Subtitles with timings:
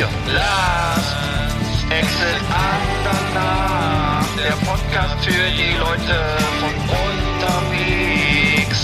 [0.00, 0.08] 4.
[0.32, 1.14] Last
[1.90, 6.16] Exit Andernach, der Podcast für die Leute
[6.58, 8.80] von unterwegs.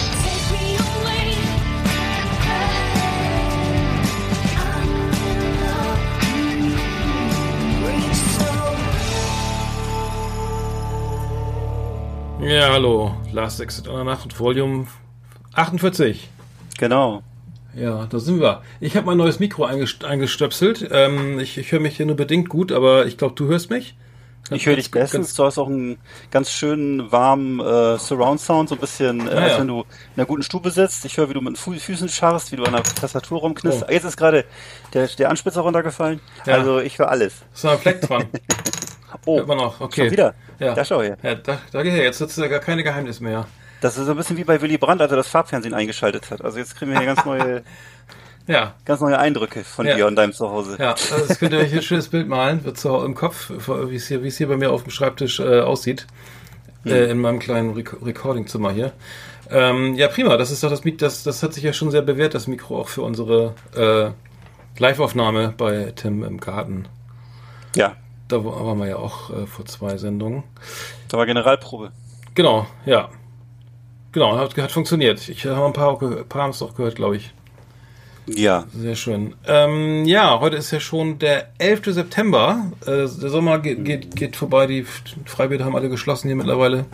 [12.41, 13.15] Ja, hallo.
[13.33, 14.87] Last Exit Andernach und Volume
[15.55, 16.29] 48.
[16.79, 17.23] Genau.
[17.77, 18.63] Ja, da sind wir.
[18.81, 20.89] Ich habe mein neues Mikro eingest eingestöpselt.
[20.91, 23.95] Ähm, ich ich höre mich hier nur bedingt gut, aber ich glaube, du hörst mich.
[24.51, 25.35] Ich höre dich Ganz- bestens.
[25.35, 25.99] Du hast auch einen
[26.31, 29.59] ganz schönen warmen äh, Surround Sound, so ein bisschen, äh, Ah, als ja.
[29.59, 31.05] wenn du in einer guten Stube sitzt.
[31.05, 33.85] Ich höre, wie du mit den Fu Füßen scharrst, wie du an der Tastatur rumknistst.
[33.89, 33.93] Oh.
[33.93, 34.45] Jetzt ist gerade
[34.95, 36.21] der, der Anspitzer runtergefallen.
[36.47, 36.55] Ja.
[36.55, 37.35] Also ich höre alles.
[37.53, 38.25] Ist noch ein Fleck dran.
[39.25, 39.81] Oh, Hört man noch.
[39.81, 40.03] Okay.
[40.03, 40.35] schon wieder.
[40.61, 40.75] Ja.
[40.75, 41.17] Da schau her.
[41.23, 42.05] Ja, da, da geh her.
[42.05, 43.47] Jetzt sitzt ja gar keine Geheimnis mehr.
[43.81, 46.43] Das ist so ein bisschen wie bei Willy Brandt, als er das Farbfernsehen eingeschaltet hat.
[46.43, 47.63] Also jetzt kriegen wir hier ganz neue,
[48.47, 48.75] Ja.
[48.85, 49.95] ganz neue Eindrücke von Ja.
[49.97, 50.77] dir und deinem Zuhause.
[50.79, 53.97] Ja, also das könnt ihr euch ein schönes Bild malen, wird so im Kopf, wie
[53.97, 56.07] es hier, wie es hier bei mir auf dem Schreibtisch äh, aussieht.
[56.85, 58.93] Äh, in meinem kleinen Rec Recordingzimmer hier.
[59.51, 60.37] Ähm, ja, prima.
[60.37, 62.81] Das ist doch das Mik das, das hat sich ja schon sehr bewährt, das Mikro
[62.81, 64.11] auch für unsere äh,
[64.81, 66.87] Live-Aufnahme bei Tim im Garten.
[67.75, 67.97] ja.
[68.29, 70.43] Da wa- waren wir ja auch äh, vor zwei Sendungen.
[71.09, 71.93] Da war Generalprobe.
[72.35, 73.09] Genau, ja.
[74.17, 75.29] Genau, hat, hat funktioniert.
[75.29, 77.35] Ich habe ein paar, paar haben es auch gehört, glaube ich.
[78.25, 78.65] Ja.
[78.75, 79.35] Sehr schön.
[79.47, 81.93] Ähm, ja, heute ist ja schon der 11.
[81.93, 82.73] September.
[82.87, 84.67] Äh, der Sommer geht, geht, geht vorbei.
[84.67, 84.87] Die
[85.27, 86.87] Freibäder haben alle geschlossen hier mittlerweile.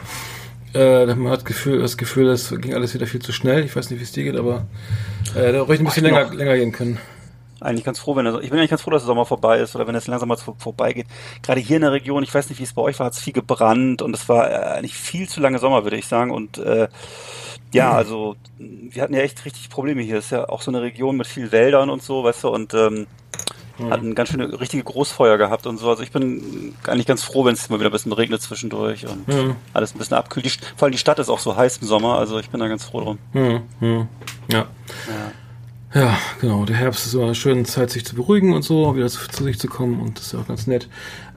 [0.74, 3.64] Äh, man hat Gefühl, das Gefühl, es ging alles wieder viel zu schnell.
[3.64, 4.66] Ich weiß nicht, wie es dir geht, aber
[5.36, 6.34] äh, da ruhig ein bisschen länger, noch.
[6.34, 6.98] länger gehen können.
[7.62, 9.74] Eigentlich ganz froh, wenn er, ich bin eigentlich ganz froh, dass der Sommer vorbei ist
[9.74, 11.06] oder wenn es langsam mal vor- vorbeigeht.
[11.42, 13.20] Gerade hier in der Region, ich weiß nicht, wie es bei euch war, hat es
[13.20, 16.30] viel gebrannt und es war äh, eigentlich viel zu lange Sommer, würde ich sagen.
[16.30, 16.88] Und äh,
[17.72, 20.18] ja, also wir hatten ja echt richtig Probleme hier.
[20.18, 22.74] Es ist ja auch so eine Region mit viel Wäldern und so, weißt du, und
[22.74, 23.06] ähm,
[23.90, 25.88] hatten ganz schöne richtige Großfeuer gehabt und so.
[25.88, 29.26] Also ich bin eigentlich ganz froh, wenn es mal wieder ein bisschen regnet zwischendurch und
[29.26, 29.56] Mhm.
[29.72, 30.44] alles ein bisschen abkühlt.
[30.46, 32.68] Die, vor allem die Stadt ist auch so heiß im Sommer, also ich bin da
[32.68, 33.18] ganz froh drum.
[33.32, 34.08] Hm, hm.
[34.52, 34.66] Ja.
[35.94, 36.64] Ja, genau.
[36.64, 39.44] Der Herbst ist so eine schöne Zeit, sich zu beruhigen und so, wieder zu, zu
[39.44, 40.88] sich zu kommen und das ist auch ganz nett.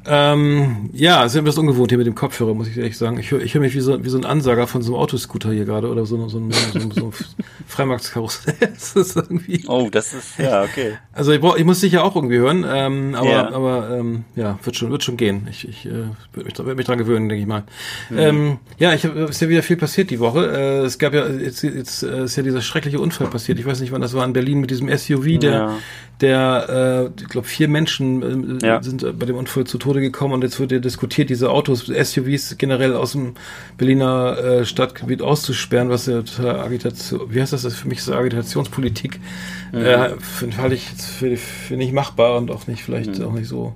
[0.08, 3.18] Ähm, ja, es ist etwas ungewohnt hier mit dem Kopfhörer, muss ich ehrlich sagen.
[3.20, 5.66] Ich höre hör mich wie so, wie so ein Ansager von so einem Autoscooter hier
[5.66, 7.14] gerade oder so, so, ein- so, ein- so ein
[7.68, 8.56] Freimarktskarussell.
[8.76, 9.64] Das ist irgendwie.
[9.68, 10.94] Oh, das ist, ja, okay.
[11.14, 13.52] Also ich, brauch, ich muss dich ja auch irgendwie hören, ähm, aber, Ja.
[13.52, 15.48] aber ähm, ja, wird schon, wird schon gehen.
[15.50, 15.90] Ich, ich äh,
[16.34, 17.64] würde mich, werd mich dran gewöhnen, denke ich mal.
[18.16, 20.46] Ähm, ja, ich hab, ist ja wieder viel passiert die Woche.
[20.46, 23.60] Äh, es gab ja jetzt, jetzt äh, ist ja dieser schreckliche Unfall passiert.
[23.60, 25.78] Ich weiß nicht, wann das war in Berlin mit diesem SUV, der, Ja.
[26.22, 28.84] der, äh, ich glaube, vier Menschen äh, Ja.
[28.84, 32.58] sind bei dem Unfall zu Tode gekommen und jetzt wird ja diskutiert, diese Autos, SUVs
[32.58, 33.36] generell aus dem
[33.78, 38.04] Berliner äh, Stadtgebiet auszusperren, was ja total Agitation, wie heißt das, das ist für mich
[38.04, 39.20] so Agitationspolitik,
[39.72, 43.74] äh, finde halte ich für, für nicht machbar und auch nicht, vielleicht auch nicht so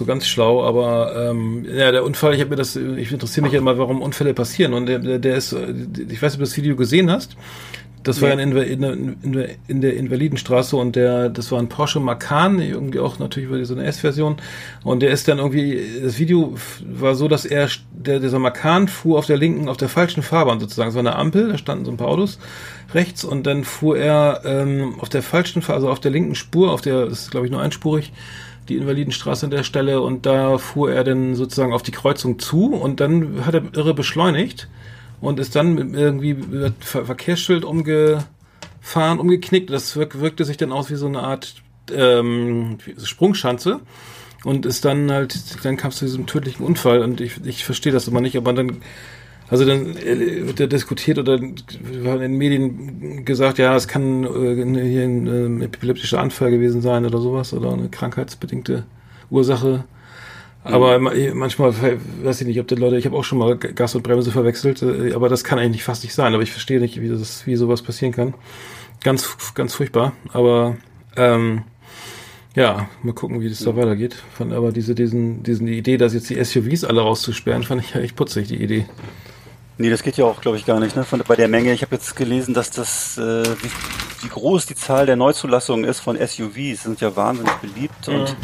[0.00, 3.52] so ganz schlau, aber ähm, ja, der Unfall, ich habe mir das, ich interessiere mich
[3.52, 6.56] ja immer, warum Unfälle passieren und der, der, ist, ich weiß nicht, ob du das
[6.56, 7.36] Video gesehen hast.
[8.02, 8.82] Das war ja in, in,
[9.22, 13.62] in, in, der Invalidenstraße und der, das war ein Porsche Macan, irgendwie auch natürlich über
[13.64, 14.36] so eine S-Version.
[14.84, 19.18] Und der ist dann irgendwie, das Video war so, dass er, der, dieser Macan fuhr
[19.18, 20.88] auf der linken, auf der falschen Fahrbahn sozusagen.
[20.88, 22.38] Es war eine Ampel, da standen so ein paar Autos
[22.94, 26.80] rechts und dann fuhr er ähm, auf der falschen, also auf der linken Spur, auf
[26.80, 28.12] der, das ist glaube ich nur einspurig,
[28.68, 32.72] die Invalidenstraße an der Stelle und da fuhr er dann sozusagen auf die Kreuzung zu
[32.72, 34.68] und dann hat er irre beschleunigt
[35.20, 39.70] und ist dann irgendwie mit Ver Verkehrsschild umgefahren, umgeknickt.
[39.70, 41.54] Das wirk wirkte sich dann aus wie so eine Art
[41.94, 43.80] ähm, Sprungschanze
[44.44, 47.92] und ist dann halt, dann kam es zu diesem tödlichen Unfall und ich, ich verstehe
[47.92, 48.80] das immer nicht, aber dann
[49.50, 51.56] also dann äh, wird ja diskutiert oder in
[52.20, 57.18] den Medien gesagt, ja, es kann äh, hier ein ähm, epileptischer Anfall gewesen sein oder
[57.18, 58.84] sowas oder eine krankheitsbedingte
[59.28, 59.84] Ursache.
[60.62, 61.72] Aber ma- manchmal
[62.22, 64.82] weiß ich nicht, ob die Leute, ich habe auch schon mal Gas und Bremse verwechselt,
[64.82, 66.34] äh, aber das kann eigentlich fast nicht sein.
[66.34, 68.34] Aber ich verstehe nicht, wie das, wie sowas passieren kann.
[69.02, 70.12] Ganz, ganz furchtbar.
[70.32, 70.76] Aber
[71.16, 71.62] ähm,
[72.54, 74.16] Ja, mal gucken, wie das da weitergeht.
[74.34, 77.94] Fand aber diese, diesen, diesen die Idee, dass jetzt die SUVs alle rauszusperren, fand ich
[77.94, 78.86] ja echt putzig, die Idee.
[79.78, 80.94] Nee, das geht ja auch, glaube ich, gar nicht.
[80.94, 81.04] Ne?
[81.04, 83.70] Von, bei der Menge, ich habe jetzt gelesen, dass das, äh, wie,
[84.24, 86.82] wie groß die Zahl der Neuzulassungen ist von SUVs.
[86.82, 88.34] Sind ja wahnsinnig beliebt und ich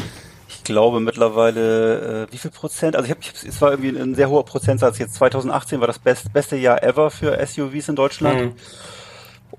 [0.67, 2.95] glaube mittlerweile, äh, wie viel Prozent?
[2.95, 4.99] Also ich habe, es war irgendwie ein sehr hoher Prozentsatz.
[4.99, 8.41] Jetzt 2018 war das best, beste Jahr ever für SUVs in Deutschland.
[8.41, 8.53] Mhm.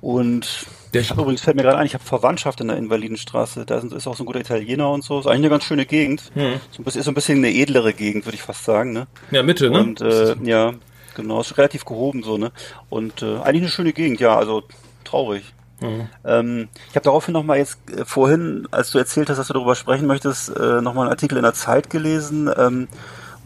[0.01, 3.67] Und Der- ich habe übrigens fällt mir gerade ein, ich habe Verwandtschaft in der Invalidenstraße.
[3.67, 5.19] Da ist auch so ein guter Italiener und so.
[5.19, 6.31] Ist eigentlich eine ganz schöne Gegend.
[6.35, 6.61] Mhm.
[6.71, 8.93] So ein bisschen, ist so ein bisschen eine edlere Gegend, würde ich fast sagen.
[8.93, 9.07] Ne?
[9.31, 9.81] Ja, Mitte, ne?
[9.81, 10.75] Und äh, ja,
[11.15, 12.53] genau, ist relativ gehoben so, ne?
[12.91, 14.63] Und äh, eigentlich eine schöne Gegend, ja, also
[15.05, 15.43] traurig.
[15.81, 16.09] Mhm.
[16.25, 19.75] Ähm, ich habe daraufhin nochmal jetzt äh, vorhin, als du erzählt hast, dass du darüber
[19.75, 22.89] sprechen möchtest, äh, nochmal einen Artikel in der Zeit gelesen, ähm,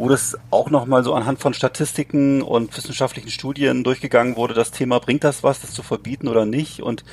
[0.03, 4.99] wo das auch nochmal so anhand von Statistiken und wissenschaftlichen Studien durchgegangen wurde, das Thema,
[4.99, 6.83] bringt das was, das zu verbieten oder nicht?
[6.83, 7.05] Und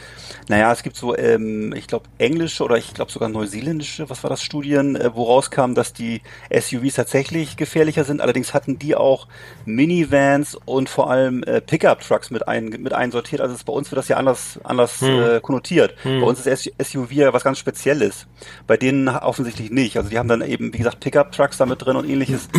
[0.48, 4.32] naja, es gibt so, ähm, ich glaube, englische oder ich glaube sogar neuseeländische, was war
[4.32, 8.22] das, Studien, äh, wo rauskam, dass die SUVs tatsächlich gefährlicher sind.
[8.22, 9.28] Allerdings hatten die auch
[9.66, 13.40] Minivans und vor allem äh, Pickup-Trucks mit, ein, mit einsortiert.
[13.40, 15.94] Also bei uns wird das ja anders, anders äh, konnotiert.
[16.04, 18.26] Bei uns ist SUV ja was ganz Spezielles.
[18.66, 19.96] Bei denen offensichtlich nicht.
[19.96, 22.50] Also die haben dann eben, wie gesagt, Pickup-Trucks damit drin und ähnliches.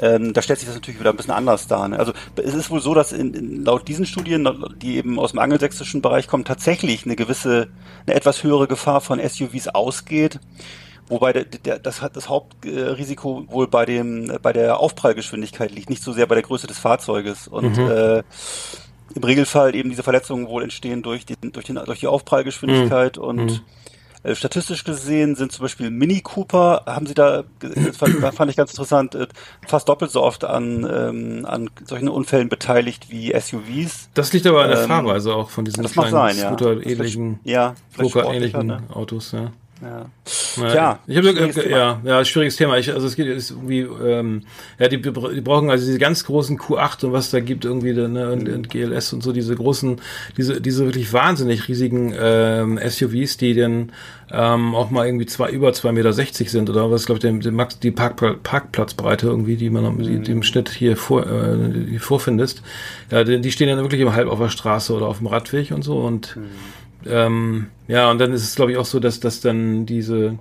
[0.00, 1.88] Ähm, da stellt sich das natürlich wieder ein bisschen anders dar.
[1.88, 1.98] Ne?
[1.98, 4.48] Also es ist wohl so, dass in, in, laut diesen Studien,
[4.80, 7.68] die eben aus dem angelsächsischen Bereich kommen, tatsächlich eine gewisse,
[8.06, 10.38] eine etwas höhere Gefahr von SUVs ausgeht.
[11.08, 16.02] Wobei der, der, das, hat das Hauptrisiko wohl bei dem bei der Aufprallgeschwindigkeit liegt, nicht
[16.02, 17.48] so sehr bei der Größe des Fahrzeuges.
[17.48, 18.22] Und äh,
[19.14, 23.50] im Regelfall eben diese Verletzungen wohl entstehen durch die, durch, den, durch die Aufprallgeschwindigkeit und
[23.50, 23.60] äh,
[24.32, 29.14] statistisch gesehen sind zum Beispiel Mini Cooper, haben sie da, das fand, ich ganz interessant,
[29.14, 29.26] äh,
[29.66, 34.10] fast doppelt so oft an, ähm, an solchen Unfällen beteiligt wie SUVs.
[34.14, 36.48] Das liegt aber an der Ähm, Fahrweise auch von diesen Das kleinen sein, ja.
[36.48, 38.82] Scooter-ähnlichen, Ja, Flugger-ähnlichen ne?
[38.92, 39.52] Autos, ja.
[39.80, 40.06] Ja.
[40.56, 41.76] Ja, Tja, ich habe schwieriges Thema.
[41.76, 42.78] ja, ja, schwieriges Thema.
[42.78, 44.42] Ich, also es geht ist irgendwie, ähm,
[44.78, 45.10] ja, die, die
[45.40, 48.68] brauchen also diese ganz großen Q8 und was da gibt irgendwie da, ne, und, und
[48.70, 50.00] GLS und so diese großen,
[50.36, 53.92] diese diese wirklich wahnsinnig riesigen ähm, SUVs, die dann
[54.32, 57.92] ähm, auch mal irgendwie zwei über 2,60 Meter sind oder was glaube ich Max die
[57.92, 60.02] Parkpla Parkplatzbreite irgendwie, die man Mhm.
[60.02, 62.62] die, die im Schnitt hier vor äh, die vorfindest.
[63.10, 65.70] Ja, die, die stehen dann wirklich im halb auf der Straße oder auf dem Radweg
[65.70, 66.46] und so und Mhm.
[67.06, 70.38] Ähm, ja, und dann ist es, glaube ich, auch so, dass, dass dann diese,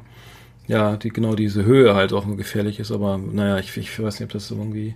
[0.68, 4.28] ja, die, genau diese Höhe halt auch gefährlich ist, aber naja, ich, ich weiß nicht,
[4.28, 4.96] ob das irgendwie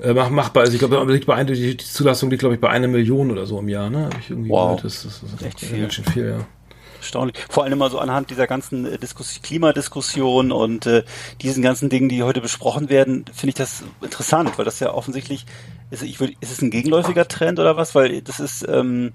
[0.00, 0.72] äh, mach, machbar ist.
[0.74, 3.58] Ich glaube, liegt bei ein, die, Zulassung liegt, glaube ich, bei einer Million oder so
[3.60, 4.06] im Jahr, ne?
[4.06, 4.76] Hab ich irgendwie Wow.
[4.82, 4.84] gehört.
[4.84, 5.80] Das, das, das ist Echt echt viel.
[5.80, 6.46] ganz schön viel, ja.
[6.98, 7.36] Erstaunlich.
[7.50, 11.04] Vor allem immer so anhand dieser ganzen äh, Diskus Klimadiskussion und äh,
[11.42, 15.44] diesen ganzen Dingen, die heute besprochen werden, finde ich das interessant, weil das ja offensichtlich
[15.90, 17.94] ist, ich würd, ist es ein gegenläufiger Trend oder was?
[17.94, 19.12] Weil das ist, ähm,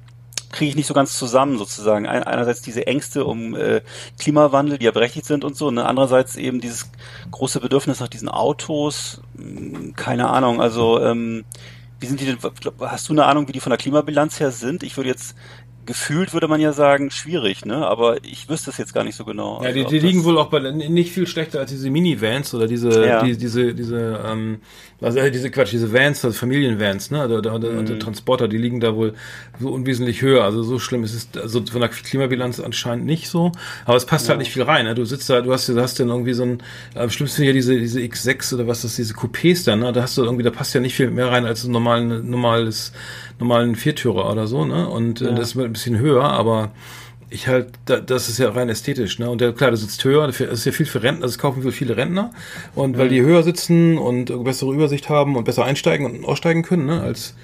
[0.51, 2.07] kriege ich nicht so ganz zusammen sozusagen.
[2.07, 3.81] Ein, einerseits diese Ängste um äh,
[4.19, 6.89] Klimawandel, die ja berechtigt sind und so, und andererseits eben dieses
[7.31, 9.21] große Bedürfnis nach diesen Autos.
[9.37, 11.45] Hm, Keine Ahnung, also ähm,
[11.99, 12.37] wie sind die denn,
[12.79, 14.83] hast du eine Ahnung, wie die von der Klimabilanz her sind?
[14.83, 15.35] Ich würde jetzt
[15.85, 17.87] gefühlt würde man ja sagen, schwierig, ne?
[17.87, 19.59] Aber ich wüsste es jetzt gar nicht so genau.
[19.63, 22.67] Ja, die, Also, die liegen wohl auch bei nicht viel schlechter als diese Minivans oder
[22.67, 23.23] diese, Ja.
[23.23, 24.61] die, diese, diese, ähm,
[25.01, 27.23] also äh, diese Quatsch, diese Vans, also Familienvans, ne?
[27.25, 27.99] Oder, oder, oder Mhm.
[27.99, 29.13] Transporter, die liegen da wohl
[29.59, 30.43] so unwesentlich höher.
[30.43, 33.51] Also so schlimm ist es, also von der Klimabilanz anscheinend nicht so.
[33.85, 34.85] Aber es passt halt nicht viel rein.
[34.85, 34.95] Ne?
[34.95, 36.63] Du sitzt da, du hast, du hast dann irgendwie so ein,
[36.95, 39.93] am schlimmsten hier diese, diese X6 oder was das, diese Coupés dann, ne?
[39.93, 42.91] Da hast du irgendwie, da passt ja nicht viel mehr rein als ein normalen, normales,
[43.39, 44.87] normalen Viertürer oder so, ne?
[44.89, 46.71] Und äh, das ist ein bisschen höher, aber
[47.29, 49.29] ich halt, da, das ist ja rein ästhetisch, ne?
[49.29, 51.71] Und der, klar, du sitzt höher, das ist ja viel für Rentner, das kaufen für
[51.71, 52.31] viele Rentner.
[52.75, 56.85] Und weil die höher sitzen und bessere Übersicht haben und besser einsteigen und aussteigen können,
[56.85, 57.01] ne?
[57.01, 57.35] Als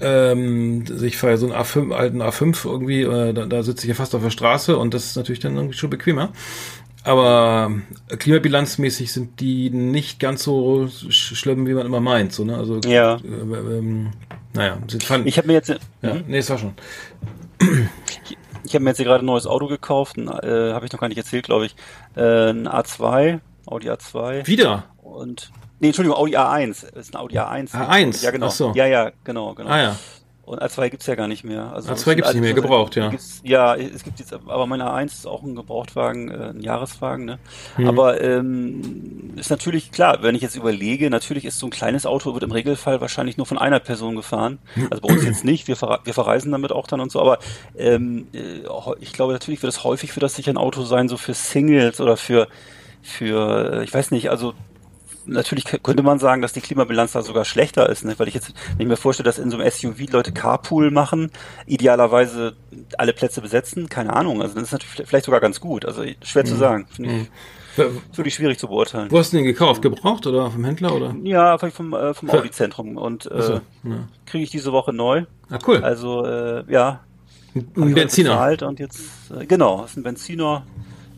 [0.00, 3.88] ähm, ich fahre ja so einen A5, alten A5 irgendwie, äh, da, da sitze ich
[3.88, 6.32] ja fast auf der Straße und das ist natürlich dann irgendwie schon bequemer.
[7.02, 7.72] Aber
[8.08, 12.32] äh, klimabilanzmäßig sind die nicht ganz so sch schlimm, wie man immer meint.
[12.32, 12.56] So, ne?
[12.56, 13.16] Also, Ja.
[13.16, 13.18] äh,
[13.78, 14.08] ähm,
[14.54, 16.24] naja, sind fand, Ich habe mir jetzt, ja, mhm.
[16.26, 16.74] nee, es war schon.
[18.68, 21.00] Ich habe mir jetzt hier gerade ein neues Auto gekauft, ein, äh, habe ich noch
[21.00, 21.76] gar nicht erzählt, glaube ich,
[22.16, 24.84] äh, ein A2, Audi A2 Wieder?
[25.02, 27.72] und nee, Entschuldigung, Audi A1, ist ein Audi A1.
[27.72, 28.24] A1?
[28.24, 28.46] Ja, genau.
[28.46, 28.72] Ach so.
[28.74, 29.70] Ja, ja, genau, genau.
[29.70, 29.96] Ah ja.
[30.46, 31.72] Und A2 gibt's ja gar nicht mehr.
[31.72, 33.12] Also A2 gibt's nicht mehr, gebraucht, ja.
[33.42, 37.40] Ja, es gibt jetzt, aber mein A1 ist auch ein Gebrauchtwagen, äh, ein Jahreswagen, ne?
[37.76, 37.88] Mhm.
[37.88, 42.32] Aber ähm, ist natürlich klar, wenn ich jetzt überlege, natürlich ist so ein kleines Auto,
[42.32, 44.58] wird im Regelfall wahrscheinlich nur von einer Person gefahren.
[44.88, 47.40] Also bei uns jetzt nicht, wir, verre wir verreisen damit auch dann und so, aber
[47.76, 48.60] ähm, äh,
[49.00, 52.00] ich glaube natürlich wird es häufig für das sicher ein Auto sein, so für Singles
[52.00, 52.46] oder für,
[53.02, 54.54] für, äh, ich weiß nicht, also
[55.26, 58.14] natürlich könnte man sagen, dass die Klimabilanz da sogar schlechter ist, ne?
[58.18, 61.30] weil ich jetzt, wenn ich mir vorstelle, dass in so einem SUV Leute Carpool machen,
[61.66, 62.54] idealerweise
[62.98, 66.42] alle Plätze besetzen, keine Ahnung, also das ist natürlich vielleicht sogar ganz gut, also schwer
[66.44, 66.46] Mhm.
[66.48, 67.28] zu sagen, finde ich,
[67.76, 69.10] Wo ist wirklich schwierig zu beurteilen.
[69.10, 69.82] wo hast du den gekauft?
[69.82, 71.14] Gebraucht oder vom Händler oder?
[71.24, 73.52] Ja, vielleicht vom, äh, vom Audi-Zentrum und äh, Achso,
[73.84, 74.08] ja.
[74.24, 75.84] kriege ich diese Woche neu, Ah, cool.
[75.84, 77.00] also äh, ja,
[77.54, 78.56] Ein ich Benziner.
[78.66, 79.00] Und jetzt,
[79.38, 80.64] äh, genau, ist ein Benziner,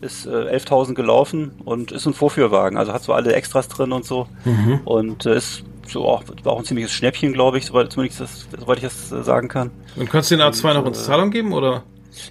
[0.01, 4.05] ist äh, 11.000 gelaufen und ist ein Vorführwagen, also hat so alle Extras drin und
[4.05, 4.27] so.
[4.45, 4.81] Mhm.
[4.85, 8.47] Und äh, ist so auch, war auch ein ziemliches Schnäppchen, glaube ich, soweit, zumindest das,
[8.57, 9.71] soweit ich das äh, sagen kann.
[9.95, 11.83] Und kannst du den A2 noch in Zahlung geben oder?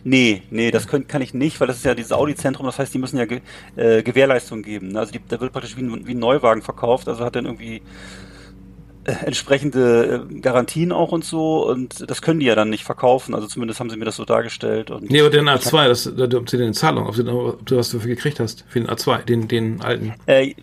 [0.05, 2.93] Nee, nee, das können, kann ich nicht, weil das ist ja dieses Audi-Zentrum, das heißt,
[2.93, 3.41] die müssen ja ge,
[3.77, 4.97] äh, Gewährleistung geben.
[4.97, 7.83] Also die, da wird praktisch wie ein, wie ein Neuwagen verkauft, also hat dann irgendwie
[9.25, 13.47] entsprechende äh, Garantien auch und so und das können die ja dann nicht verkaufen, also
[13.47, 14.91] zumindest haben sie mir das so dargestellt.
[14.91, 17.77] Und Nee, aber den A2, das, da- ob du den Zahlung, ob du, ob du
[17.77, 20.15] was dafür gekriegt hast, für den A2, den, den alten.
[20.27, 20.55] Äh,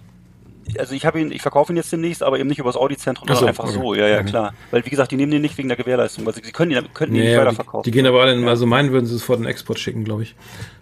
[0.80, 3.28] also ich habe ihn, ich verkaufe ihn jetzt demnächst, aber eben nicht über das Audi-Zentrum,
[3.28, 3.74] sondern so, einfach okay.
[3.74, 4.30] so, ja, ja, Okay.
[4.30, 4.54] klar.
[4.72, 6.84] Weil wie gesagt, die nehmen den nicht wegen der Gewährleistung, weil sie, sie können ihn,
[6.94, 7.84] könnten ihn nicht Nee, die, weiterverkaufen.
[7.84, 10.24] die gehen aber alle in, also meinen würden sie es vor den Export schicken, glaube
[10.24, 10.36] ich.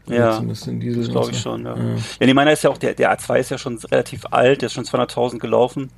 [0.07, 1.75] Ja, Zumindest in Diesel Das glaube ich schon, ja.
[1.77, 1.83] Ja.
[2.19, 4.67] Ja, nee, meiner ist ja auch, der, der A2 ist ja schon relativ alt, der
[4.67, 5.91] ist schon 200.000 gelaufen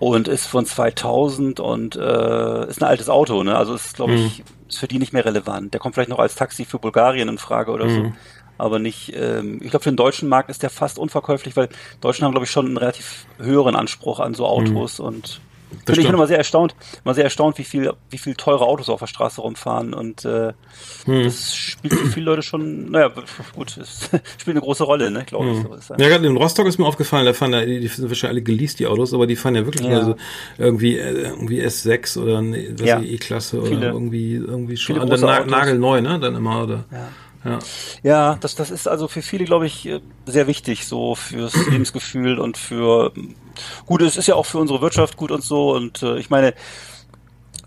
[0.00, 3.56] und ist von 2000 und äh, ist ein altes Auto, ne?
[3.56, 4.18] Also ist, glaube Mhm.
[4.18, 5.72] ich, ist für die nicht mehr relevant.
[5.74, 7.90] Der kommt vielleicht noch als Taxi für Bulgarien in Frage oder Mhm.
[7.90, 8.12] so.
[8.58, 11.68] Aber nicht, ähm, ich glaube, für den deutschen Markt ist der fast unverkäuflich, weil
[12.00, 15.49] Deutschen haben, glaube ich, schon einen relativ höheren Anspruch an so Autos und Mhm.
[15.70, 16.14] Das bin ich stimmt.
[16.14, 16.74] immer sehr erstaunt,
[17.04, 20.52] immer sehr erstaunt, wie viel, wie viel teure Autos auf der Straße rumfahren und äh,
[21.04, 21.24] Hm.
[21.24, 23.10] das spielt für viele Leute schon, naja,
[23.54, 24.08] gut, es
[24.38, 25.62] spielt eine große Rolle, ne, glaube ich.
[25.64, 25.72] Hm.
[25.72, 28.34] Es Ja, gerade in Rostock ist mir aufgefallen, da fahren ja, die die sind wahrscheinlich
[28.34, 29.90] alle geleast, die Autos, aber die fahren ja wirklich Ja.
[29.90, 30.16] nur so
[30.58, 33.00] irgendwie, äh, irgendwie S6 oder eine was Ja.
[33.00, 36.84] ich, E-Klasse oder irgendwie, irgendwie schon an der Na nagelneu, ne, dann immer, oder?
[36.90, 37.08] Ja.
[37.42, 37.58] Ja.
[38.02, 42.38] Ja, das, das ist also für viele, glaube ich, äh, sehr wichtig, so fürs Lebensgefühl
[42.38, 43.12] und für,
[43.86, 46.54] gut, es ist ja auch für unsere Wirtschaft gut und so und äh, ich meine,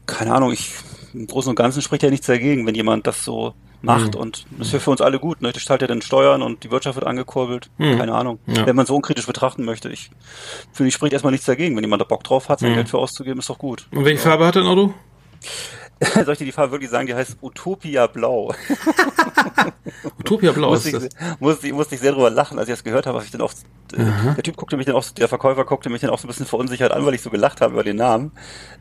[0.05, 0.71] keine Ahnung, ich,
[1.13, 4.21] im Großen und Ganzen spricht ja nichts dagegen, wenn jemand das so macht Mhm.
[4.21, 5.51] und das ist ja für uns alle gut, ne?
[5.51, 7.97] Das zahlt ja dann Steuern und die Wirtschaft wird angekurbelt, Mhm.
[7.97, 8.39] keine Ahnung.
[8.47, 8.65] Ja.
[8.65, 10.09] Wenn man so unkritisch betrachten möchte, ich
[10.71, 12.75] finde, ich spricht erstmal nichts dagegen, wenn jemand da Bock drauf hat, sein Mhm.
[12.75, 13.87] Geld für auszugeben, ist doch gut.
[13.91, 14.93] Und welche Farbe hat dein Auto?
[16.25, 17.07] Soll ich dir die Farbe wirklich sagen?
[17.07, 18.53] Die heißt Utopia Blau.
[20.19, 21.39] Utopia Blau musste, ist ich, das.
[21.39, 23.41] musste, ich, musste ich sehr drüber lachen, als ich das gehört habe, was ich dann
[23.41, 23.51] auch,
[23.93, 23.97] äh,
[24.35, 26.45] der Typ guckte mich dann auch, der Verkäufer guckte mich dann auch so ein bisschen
[26.45, 28.31] verunsichert an, weil ich so gelacht habe über den Namen.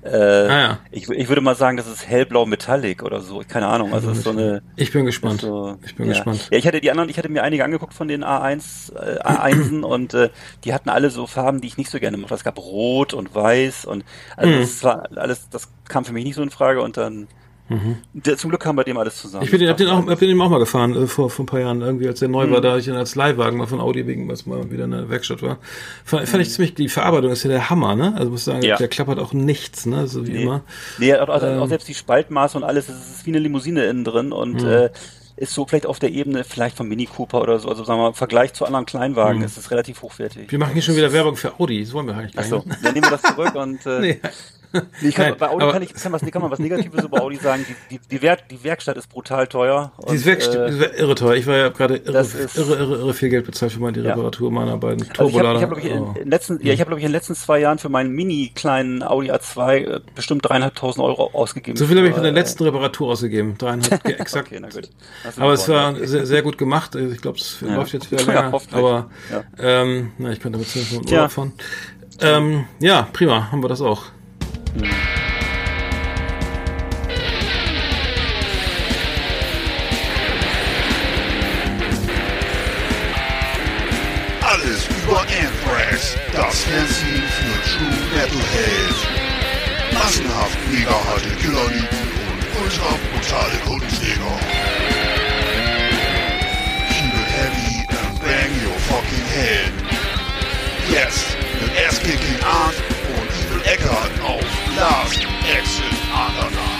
[0.03, 0.79] Äh, Ah, ja.
[0.91, 4.19] ich, ich würde mal sagen, das ist hellblau Metallic oder so, keine Ahnung, also das
[4.19, 5.41] ist so eine, Ich bin gespannt.
[5.43, 6.13] so, ich bin ja.
[6.15, 6.49] gespannt.
[6.51, 9.83] Ja, ich hatte die anderen, ich hatte mir einige angeguckt von den A1, äh, A1en
[9.85, 10.31] und äh,
[10.65, 12.35] die hatten alle so Farben, die ich nicht so gerne mochte.
[12.35, 14.05] Es gab Rot und Weiß und
[14.37, 14.61] also Mhm.
[14.61, 17.29] das war alles, das kam für mich nicht so in Frage und dann
[18.13, 19.41] der, zum Glück kam bei dem alles zusammen.
[19.43, 19.45] Mhm.
[19.47, 21.45] Ich bin den, hab den auch, hab den eben auch mal gefahren, äh, vor, vor
[21.45, 22.53] ein paar Jahren, irgendwie, als der neu Mhm.
[22.53, 24.91] war, da hatte ich ihn als Leihwagen mal von Audi wegen, was mal wieder in
[24.91, 25.59] der Werkstatt war.
[26.05, 28.15] Fand, fand ich ziemlich, die Verarbeitung ist ja der Hammer, ne?
[28.17, 28.65] Also muss sagen, Mhm.
[28.65, 28.77] Ja.
[28.77, 30.07] der klappert auch nichts, ne?
[30.07, 30.43] So wie Nee.
[30.43, 30.61] immer.
[30.99, 31.61] Nee, auch, also Ähm.
[31.61, 34.69] auch selbst die Spaltmaße und alles, es ist wie eine Limousine innen drin und Hm.
[34.69, 34.91] äh,
[35.37, 38.03] ist so vielleicht auf der Ebene vielleicht vom Mini Cooper oder so, also sagen wir
[38.03, 40.43] mal, im Vergleich zu anderen Kleinwagen ist es relativ hochwertig.
[40.43, 40.51] Hm.
[40.51, 42.85] Wir machen hier schon wieder Werbung für Audi, das wollen wir eigentlich gar Achso, nicht.
[42.85, 44.21] dann nehmen wir das zurück und äh, Nee.
[44.73, 47.05] Nee, ich kann, Nein, bei Audi aber- kann, ich, kann, was, kann man was Negatives
[47.05, 47.65] über Audi sagen.
[47.91, 49.93] Die, die, die, Werk, die Werkstatt ist brutal teuer.
[50.11, 51.35] Die ist und, äh, die ist irre teuer.
[51.37, 54.11] Ich war ja gerade irre, ist- irre, irre, irre viel Geld bezahlt für meine Ja.
[54.13, 55.59] Reparatur meiner beiden Also ich habe, Turbolader.
[55.59, 56.15] ich hab, ich, in, Oh.
[56.21, 58.53] in letzten, ja, ich habe, glaube ich, in den letzten zwei Jahren für meinen mini
[58.55, 61.77] kleinen Audi A2 äh, bestimmt dreieinhalbtausend Euro ausgegeben.
[61.77, 63.57] so viel habe ich von der Äh, letzten Reparatur ausgegeben.
[63.59, 64.49] Dreieinhalb, exakt.
[64.49, 64.89] Okay, na gut.
[65.39, 66.07] Aber es war ja.
[66.07, 66.95] sehr, sehr gut gemacht.
[66.95, 67.75] Ich glaube, es Ja.
[67.77, 68.53] läuft jetzt wieder Ja, länger.
[68.53, 68.79] hoffentlich.
[68.79, 69.43] aber Ja.
[69.59, 71.19] ähm, na, ich könnte mit 10 Minuten Tja.
[71.19, 71.53] Urlaub fahren.
[72.21, 74.05] Ähm, ja, prima, haben wir das auch.
[74.75, 74.89] Alles
[84.89, 88.97] über Anthrax, das Fernsehen für True Metalhead.
[89.93, 90.97] Massenhaft mega
[104.83, 106.73] Exit Andernach.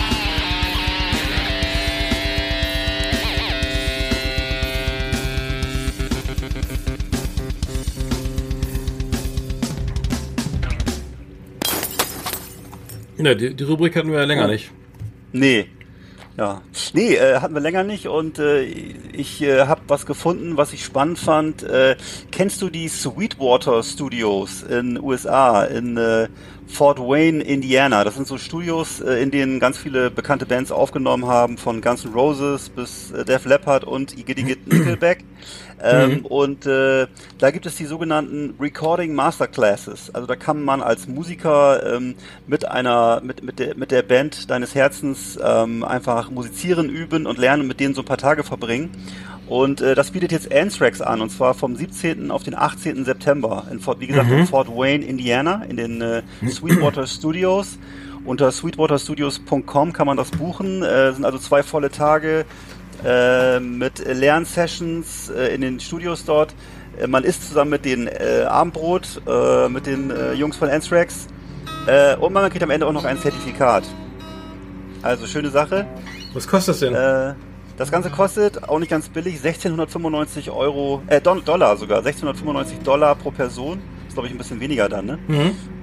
[13.17, 14.69] Ja, die, die Rubrik hatten wir ja länger nicht.
[15.31, 15.67] Nee.
[16.35, 16.63] Ja.
[16.93, 20.83] Nee, äh, hatten wir länger nicht und äh, ich äh, habe was gefunden, was ich
[20.83, 21.61] spannend fand.
[21.61, 21.95] Äh,
[22.31, 26.27] kennst du die Sweetwater Studios in USA, in äh,
[26.65, 28.03] Fort Wayne, Indiana?
[28.03, 32.03] Das sind so Studios, äh, in denen ganz viele bekannte Bands aufgenommen haben, von Guns
[32.03, 35.23] N' Roses bis äh, Def Leppard und Iggy Nickelback.
[35.81, 37.07] Ähm, Und äh,
[37.39, 40.13] da gibt es die sogenannten Recording Masterclasses.
[40.13, 42.15] Also da kann man als Musiker ähm,
[42.47, 47.37] mit einer, mit, mit, der, mit der Band deines Herzens ähm, einfach musizieren, üben und
[47.37, 48.91] lernen und mit denen so ein paar Tage verbringen.
[49.47, 52.31] Und äh, das bietet jetzt Anthrax an, und zwar vom 17.
[52.31, 53.03] auf den 18.
[53.03, 53.65] September.
[53.71, 57.77] In Fort, wie gesagt, in Fort Wayne, Indiana, in den äh, Sweetwater Studios.
[58.25, 60.81] Unter sweetwaterstudios.com kann man das buchen.
[60.81, 62.45] Äh, sind also zwei volle Tage
[63.03, 66.53] äh, mit Lernsessions äh, in den Studios dort.
[66.99, 69.21] Äh, man isst zusammen mit den äh, Abendbrot,
[69.69, 71.27] mit den Jungs von Anthrax.
[72.19, 73.83] Und man kriegt am Ende auch noch ein Zertifikat.
[75.01, 75.85] Also schöne Sache.
[76.33, 77.35] Was kostet das denn?
[77.77, 83.31] Das Ganze kostet auch nicht ganz billig, 1695 Euro, äh, Dollar sogar, 1695 Dollar pro
[83.31, 83.81] Person.
[84.07, 85.19] Ist glaube ich ein bisschen weniger dann, ne?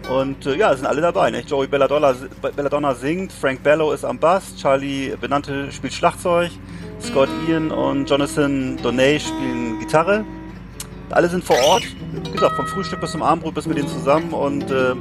[0.09, 1.41] Und äh, ja, sind alle dabei, ne?
[1.41, 2.15] Joey Belladonna,
[2.55, 6.53] Belladonna singt, Frank Bello ist am Bass, Charlie Benannte spielt Schlagzeug,
[7.03, 10.25] Scott Ian und Jonathan Donay spielen Gitarre.
[11.11, 11.83] Alle sind vor Ort,
[12.25, 14.95] wie gesagt, vom Frühstück bis zum Abendbrot bist du mit denen zusammen und äh,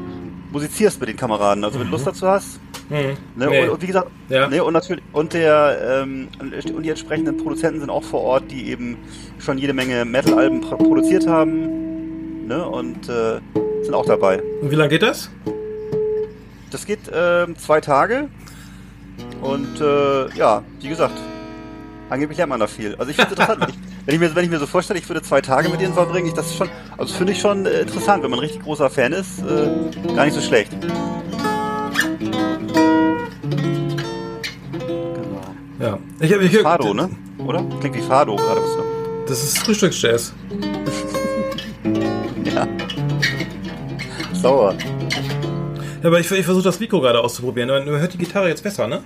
[0.52, 1.64] musizierst mit den Kameraden.
[1.64, 3.16] Also wenn du Lust dazu hast, Hm.
[3.36, 3.64] Ne, Nee.
[3.66, 4.48] und, und wie gesagt, Ja.
[4.48, 8.72] ne, und natürlich und der ähm, und die entsprechenden Produzenten sind auch vor Ort, die
[8.72, 8.98] eben
[9.38, 13.40] schon jede Menge Metal-Alben pro- produziert haben, ne, und äh,
[13.84, 14.42] sind auch dabei.
[14.64, 15.30] Und wie lange geht das?
[16.72, 18.28] Das geht ähm, zwei Tage
[19.44, 21.14] und äh, ja, wie gesagt,
[22.10, 22.96] angeblich lernt man da viel.
[22.96, 23.76] Also ich finde es interessant, wenn ich,
[24.06, 26.28] wenn ich mir wenn ich mir so vorstelle, ich würde zwei Tage mit denen verbringen,
[26.28, 28.90] ich das ist schon, also finde ich schon äh, interessant, wenn man ein richtig großer
[28.90, 30.72] Fan ist, äh, gar nicht so schlecht.
[34.72, 35.54] Genau.
[35.80, 35.98] Ja.
[36.20, 37.10] Ich, hab- ich, Fado, ne?
[37.46, 37.64] Oder?
[37.80, 38.62] Klingt wie Fado gerade.
[38.62, 38.84] was du-
[39.28, 40.34] Das ist Frühstücksjazz.
[42.56, 42.68] Ja.
[44.34, 44.74] Sauer.
[46.02, 47.70] Ja, aber ich, ich versuche das Mikro gerade auszuprobieren.
[47.70, 49.02] Man hört die Gitarre jetzt besser, ne?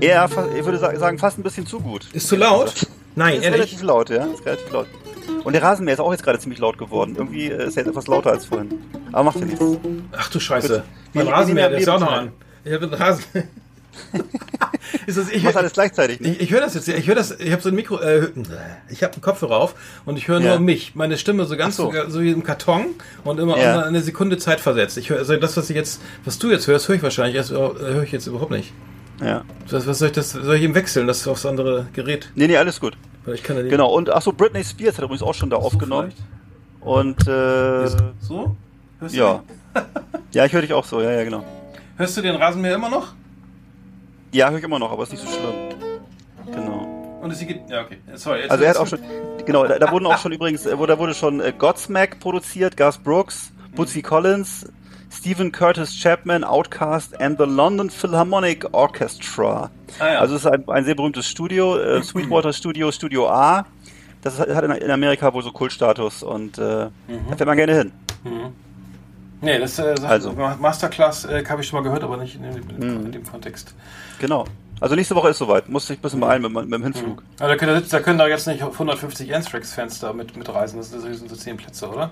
[0.00, 0.26] Ja,
[0.56, 2.06] ich würde sa- sagen, fast ein bisschen zu gut.
[2.12, 2.72] Ist zu laut?
[3.16, 3.60] Nein, Ist ehrlich.
[3.60, 4.24] relativ laut, ja.
[4.26, 4.86] Ist relativ laut.
[5.44, 7.14] Und der Rasenmäher ist auch jetzt gerade ziemlich laut geworden.
[7.16, 8.74] Irgendwie äh, ist er jetzt etwas lauter als vorhin.
[9.12, 9.64] Aber macht ja nichts.
[10.16, 10.84] Ach du Scheiße.
[11.14, 12.32] Mein Rasenmäher, ist auch noch an.
[12.64, 13.24] Ich habe einen Rasen.
[15.06, 16.20] ist das, ich, mach alles gleichzeitig.
[16.20, 16.28] Ne?
[16.32, 16.86] ich, ich höre das jetzt.
[16.88, 17.32] Ich höre das.
[17.32, 17.98] Ich habe so ein Mikro.
[17.98, 18.28] Äh,
[18.90, 19.74] ich habe einen Kopfhörer auf
[20.04, 20.50] und ich höre Ja.
[20.50, 20.94] nur mich.
[20.94, 21.92] Meine Stimme so ganz so.
[22.08, 22.20] so.
[22.20, 22.86] wie im Karton
[23.24, 23.82] und immer Ja.
[23.82, 24.96] eine Sekunde Zeit versetzt.
[24.98, 27.50] Ich höre also das, was ich jetzt, was du jetzt hörst, höre ich wahrscheinlich erst,
[27.50, 28.72] äh, höre ich jetzt überhaupt nicht.
[29.20, 29.42] Ja.
[29.70, 30.30] Was, was soll ich das?
[30.32, 32.30] Soll ich eben wechseln, das aufs andere Gerät?
[32.34, 32.96] Nee, nee, alles gut.
[33.24, 33.92] Weil ich kann ja die- Genau.
[33.92, 36.12] Und ach so, Britney Spears hat übrigens auch schon da aufgenommen.
[36.80, 37.86] Und äh,
[38.20, 38.56] So?
[39.00, 39.42] Hörst du ja.
[40.32, 41.00] Ja, ich höre dich auch so.
[41.00, 41.44] Ja, ja, genau.
[41.96, 43.14] Hörst du den Rasenmäher immer noch?
[44.32, 45.54] Ja, höre ich immer noch, aber ist nicht so schlimm.
[46.54, 47.18] Genau.
[47.22, 47.60] Und es geht.
[47.68, 47.98] Ja, okay.
[48.14, 48.40] Sorry.
[48.42, 49.00] Jetzt Also er hat auch schon,
[49.46, 52.98] genau, da, da wurden auch schon übrigens, äh, da wurde schon äh, Godsmack produziert, Gus
[52.98, 54.70] Brooks, Bootsy Collins,
[55.10, 59.70] Stephen Curtis Chapman, Outcast and the London Philharmonic Orchestra.
[59.98, 60.18] Ah, ja.
[60.20, 63.66] Also es ist ein, ein sehr berühmtes Studio, äh, Sweetwater Studio, Studio A.
[64.22, 66.90] Das hat in, in Amerika wohl so Kultstatus und äh, da
[67.36, 67.92] fährt man gerne hin.
[69.40, 70.32] Nee, das äh, Also.
[70.32, 73.74] Masterclass äh, habe ich schon mal gehört, aber nicht in dem, in dem Kontext.
[74.18, 74.44] Genau.
[74.80, 75.68] Also nächste Woche ist soweit.
[75.68, 77.22] Muss sich ein bisschen beeilen mit, mit dem Hinflug.
[77.38, 80.78] Aber da können, da können da jetzt nicht 150 Anthrax-Fans da mit, mitreisen.
[80.78, 82.10] Das, das sind so 10 Plätze, oder?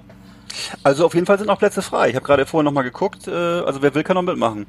[0.82, 2.08] Also auf jeden Fall sind noch Plätze frei.
[2.10, 3.28] Ich habe gerade vorhin noch mal geguckt.
[3.28, 4.66] Äh, also wer will, kann noch mitmachen.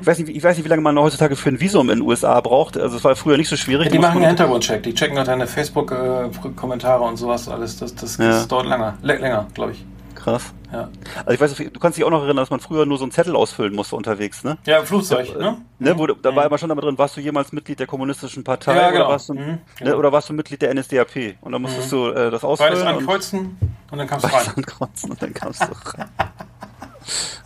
[0.00, 2.00] Ich, weiß nicht, wie- ich weiß nicht, wie lange man heutzutage für ein Visum in
[2.00, 2.76] den USA braucht.
[2.76, 3.86] Also es war früher nicht so schwierig.
[3.86, 4.82] Ja, die machen einen Hintergrundcheck.
[4.82, 7.78] Die checken halt deine Facebook-Kommentare und sowas alles.
[7.78, 8.44] Das, das, das Ja.
[8.46, 9.84] dauert länger, lä- länger glaube ich.
[10.22, 10.52] Krass.
[10.72, 10.88] Ja,
[11.26, 13.10] Also ich weiß, du kannst dich auch noch erinnern, dass man früher nur so einen
[13.10, 14.56] Zettel ausfüllen musste unterwegs, ne?
[14.66, 15.56] ja im Flugzeug, ne?
[15.80, 18.44] Ne, wo, du- da war immer schon damit drin, warst du jemals Mitglied der kommunistischen
[18.44, 19.04] Partei Ja, genau.
[19.06, 19.96] oder, warst du, Mhm, ne, genau.
[19.96, 21.36] oder warst du Mitglied der NSDAP?
[21.40, 23.58] Und dann musstest du äh, das ausfüllen Beides und ankreuzen
[23.90, 24.46] und dann kamst du rein.
[24.56, 25.66] ankreuzen und dann kamst du
[25.98, 26.08] rein.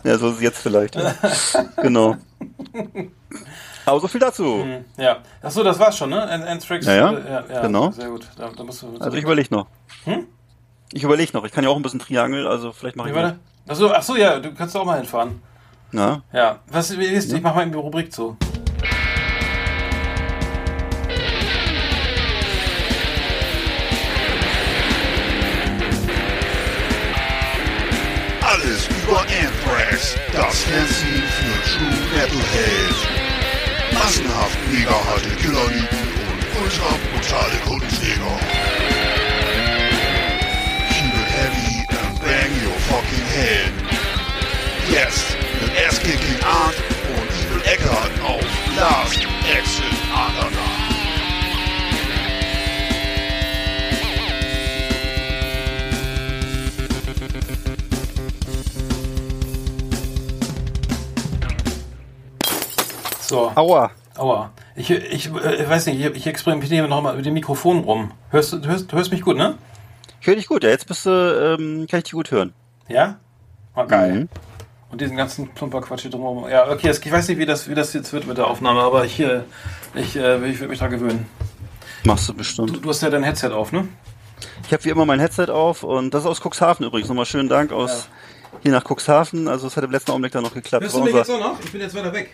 [0.03, 0.95] ja, so ist es jetzt vielleicht.
[0.95, 1.15] Ja.
[1.81, 2.15] genau.
[3.85, 4.65] Aber so viel dazu.
[4.97, 5.17] Ja.
[5.41, 6.21] Achso, das war's schon, ne?
[6.21, 6.85] Anthrax.
[6.85, 7.11] Ja, ja.
[7.13, 7.89] äh, ja, ja Genau.
[7.91, 8.27] Sehr gut.
[8.37, 9.67] Da, da musst du, Also ich überlege noch.
[10.93, 11.43] Ich überlege noch.
[11.45, 13.39] Ich kann ja auch ein bisschen Triangel, also vielleicht mache ich war mal.
[13.65, 13.77] das?
[13.77, 15.41] Achso, achso, ja, du kannst auch mal hinfahren.
[15.91, 16.21] Na?
[16.31, 16.59] Ja.
[16.67, 18.37] Was ist, ich mach mal in die Rubrik zu.
[28.41, 32.95] Alles über Anthrax, das Fernsehen für True Metalhead.
[33.93, 35.87] Massenhaft mega harte Killerlieben
[36.29, 38.76] und ultra brutale Kundenjäger.
[42.89, 43.71] Fucking head.
[44.89, 46.75] Jetzt mit Ass-Kicking Art
[47.15, 48.45] und Evil Eckart auf
[48.77, 49.19] Last
[49.51, 50.77] Exit Underground.
[63.27, 63.51] So.
[63.55, 63.91] Aua.
[64.17, 64.51] Aua.
[64.77, 68.11] Ich, ich, äh, ich weiß nicht, ich, ich experimentiere noch mal mit dem Mikrofon rum.
[68.29, 69.57] Hörst du, du hörst, hörst mich gut, ne?
[70.21, 70.69] Ich höre dich gut, ja.
[70.69, 72.53] Jetzt bist du, ähm, kann ich dich gut hören.
[72.87, 73.19] Ja?
[73.73, 74.13] War geil.
[74.13, 74.29] Mhm.
[74.89, 76.49] Und diesen ganzen plumper Quatsch hier drumherum.
[76.49, 79.03] Ja, okay, ich weiß nicht, wie das, wie das jetzt wird mit der Aufnahme, aber
[79.03, 79.41] ich, äh,
[79.95, 81.25] ich, äh, ich würde mich daran gewöhnen.
[82.05, 82.85] Machst du Du, bestimmt.
[82.85, 83.87] du hast ja dein Headset auf, ne?
[84.65, 87.09] Ich habe wie immer mein Headset auf und das ist aus Cuxhaven übrigens.
[87.09, 88.07] Nochmal schönen Dank aus
[88.61, 89.47] hier nach Cuxhaven.
[89.47, 90.83] Also es hat im letzten Augenblick dann noch geklappt.
[90.83, 91.59] Hörst du mich jetzt auch noch?
[91.59, 92.29] Ich bin jetzt weiter weg.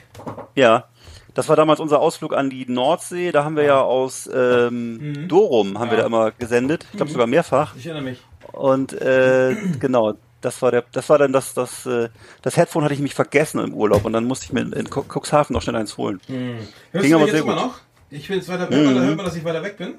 [0.53, 0.85] Ja,
[1.33, 3.31] das war damals unser Ausflug an die Nordsee.
[3.31, 6.85] Da haben wir ja aus ähm, Dorum haben wir da immer gesendet.
[6.91, 7.75] Ich glaube sogar mehrfach.
[7.75, 8.21] Ich erinnere mich.
[8.51, 12.09] Und äh, genau, das war der, das war dann das, das, äh,
[12.41, 14.89] das Headphone hatte ich mich vergessen im Urlaub und dann musste ich mir in, in
[14.89, 16.19] Cu- Cuxhaven noch schnell eins holen.
[16.27, 17.63] Hörst Ging du aber sehr jetzt immer gut.
[17.65, 17.79] noch?
[18.09, 18.95] Ich bin jetzt weiter mhm.
[18.95, 19.95] da hört man, dass ich weiter weg bin.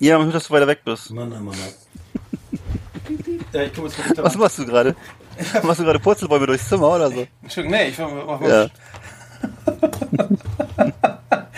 [0.00, 1.10] Ja, man hört, dass du weiter weg bist.
[1.10, 1.56] Mann, Mann, Mann.
[3.52, 4.96] ja, ich jetzt mal Was machst du gerade?
[5.62, 7.26] Machst du gerade Purzelbäume durchs Zimmer oder so?
[7.42, 8.68] Entschuldigung, nee, ich war, war Ja.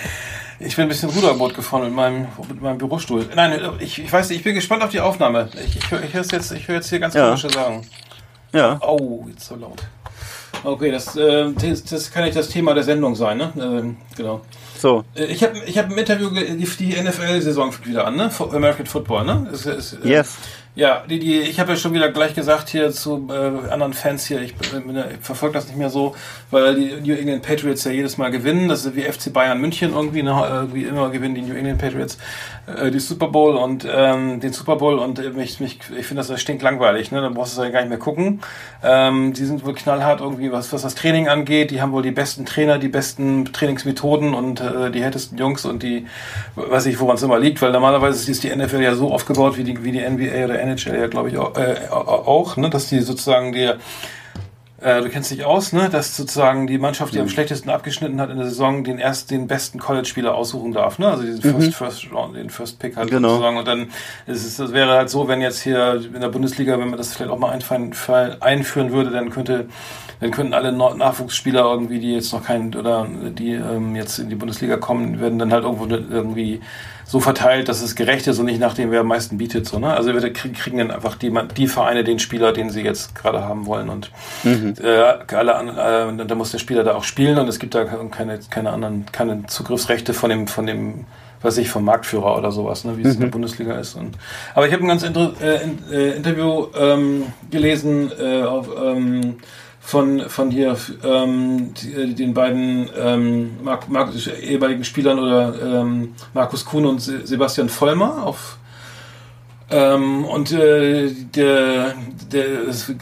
[0.64, 3.27] Ich bin ein bisschen Ruderboot gefahren mit meinem, mit meinem Bürostuhl.
[3.35, 5.48] Nein, ich, ich weiß nicht, ich bin gespannt auf die Aufnahme.
[5.66, 7.27] Ich, ich, höre- ich, hör's jetzt, ich höre jetzt hier ganz Ja.
[7.27, 7.83] komische Sachen.
[8.53, 8.79] Ja.
[8.83, 9.83] Oh, jetzt so laut.
[10.64, 13.53] Okay, das, äh, das, das kann nicht das Thema der Sendung sein, ne?
[13.59, 14.42] Ähm, genau.
[14.79, 15.03] So.
[15.16, 18.31] Äh, Ich habe ich hab im Interview, die, die NFL-Saison fängt wieder an, ne?
[18.53, 19.48] American Football, ne?
[19.53, 20.37] Es, es, Yes.
[20.74, 24.24] Ja, die, die, ich habe ja schon wieder gleich gesagt hier zu äh, anderen Fans
[24.24, 26.14] hier, ich, bin, ich verfolge das nicht mehr so,
[26.50, 28.70] weil die New England Patriots ja jedes Mal gewinnen.
[28.70, 32.16] Das ist wie FC Bayern München irgendwie, ne, irgendwie immer gewinnen die New England Patriots
[32.66, 36.20] äh, die Super Bowl und ähm, den Super Bowl und äh, mich, mich, ich finde
[36.20, 37.20] das ja stinklangweilig, ne?
[37.20, 38.40] Dann brauchst du es ja gar nicht mehr gucken.
[38.82, 41.70] Ähm, die sind wohl knallhart irgendwie, was, was das Training angeht.
[41.70, 45.82] Die haben wohl die besten Trainer, die besten Trainingsmethoden und äh, die härtesten Jungs und
[45.82, 46.06] die,
[46.54, 49.64] weiß ich, woran es immer liegt, weil normalerweise ist die NFL ja so aufgebaut wie
[49.64, 52.70] die, wie die NBA oder NHL ja, glaube ich, auch, äh, auch, ne?
[52.70, 53.79] Dass die sozusagen dir
[54.81, 55.88] äh, du kennst dich aus, ne?
[55.90, 59.46] Dass sozusagen die Mannschaft, die am schlechtesten abgeschnitten hat in der Saison, den erst den
[59.46, 61.07] besten College-Spieler aussuchen darf, ne?
[61.07, 63.29] Also diesen First, First Round, den First Pick halt Genau.
[63.29, 63.59] sozusagen.
[63.59, 63.90] Und dann
[64.27, 67.14] ist es, das wäre halt so, wenn jetzt hier in der Bundesliga, wenn man das
[67.14, 69.66] vielleicht auch mal einfallen, fall- einführen würde, dann könnte,
[70.18, 73.07] dann könnten alle Nachwuchsspieler irgendwie, die jetzt noch keinen oder
[73.38, 76.61] die ähm, jetzt in die Bundesliga kommen, werden dann halt irgendwo irgendwie
[77.12, 79.66] so verteilt, dass es gerecht ist und nicht nach dem, wer am meisten bietet.
[79.66, 79.92] So, ne?
[79.92, 83.66] Also wir kriegen, dann einfach die, die Vereine den Spieler, den sie jetzt gerade haben
[83.66, 83.90] wollen.
[83.90, 84.11] Und
[84.83, 87.85] äh, alle anderen, äh, da muss der Spieler da auch spielen und es gibt da
[87.85, 91.05] keine, keine anderen, keine Zugriffsrechte von dem, von dem,
[91.42, 93.94] weiß ich, vom Marktführer oder sowas, ne, wie es in der Bundesliga ist.
[93.94, 94.16] Und,
[94.55, 99.37] aber ich habe ein ganz inter, äh, in, äh, Interview ähm, gelesen äh, auf, ähm,
[99.84, 106.14] von, von hier ähm, die, äh, den beiden ähm, Mark, Mark, ehemaligen Spielern oder ähm,
[106.32, 108.58] Markus Kuhn und Se Sebastian Vollmer auf
[109.72, 111.94] ähm, und äh, der,
[112.30, 112.44] der,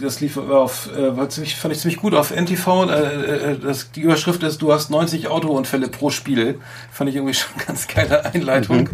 [0.00, 2.88] das, lief auf, äh, war ziemlich, fand ich ziemlich gut auf NTV.
[2.88, 6.60] Äh, äh, das, die Überschrift ist, du hast 90 Autounfälle pro Spiel.
[6.92, 8.88] Fand ich irgendwie schon ganz geile Einleitung.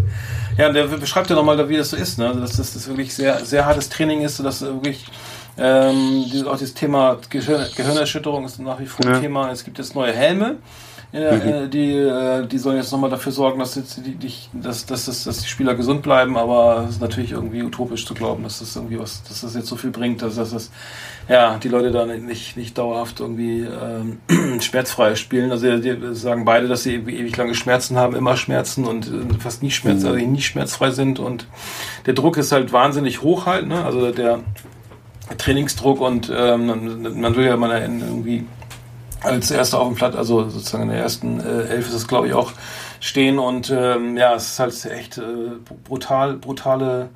[0.57, 2.29] Ja, und der beschreibt ja nochmal, wie das so ist, ne?
[2.29, 5.05] Also, dass das, das wirklich sehr, sehr hartes Training ist, dass wirklich
[5.59, 9.21] ähm, auch das Thema Gehirn, Gehirnerschütterung ist nach wie vor ein Ja.
[9.21, 9.51] Thema.
[9.51, 10.57] Es gibt jetzt neue Helme.
[11.13, 15.07] Äh, die, äh, die sollen jetzt nochmal dafür sorgen, dass, jetzt die, die, dass, dass,
[15.07, 18.59] dass, dass die Spieler gesund bleiben, aber es ist natürlich irgendwie utopisch zu glauben, dass
[18.59, 20.71] das irgendwie was, dass das jetzt so viel bringt, dass, dass das,
[21.29, 24.19] ja, die Leute da nicht, nicht dauerhaft irgendwie ähm,
[24.61, 25.53] schmerzfrei spielen.
[25.53, 29.63] Also die sagen beide, dass sie ewig lange Schmerzen haben, immer Schmerzen und äh, fast
[29.63, 31.47] nie Schmerzen, also nie schmerzfrei sind und
[32.05, 33.85] der Druck ist halt wahnsinnig hoch halt, ne?
[33.85, 34.41] Also der
[35.39, 38.47] Trainingsdruck und ähm, man, will ja mal irgendwie
[39.23, 42.29] als erster auf dem Platt, also sozusagen in der ersten äh, Elf ist es glaube
[42.29, 42.53] ich auch
[43.01, 45.23] stehen und ähm, ja, es ist halt echt äh,
[45.85, 47.09] brutal, brutale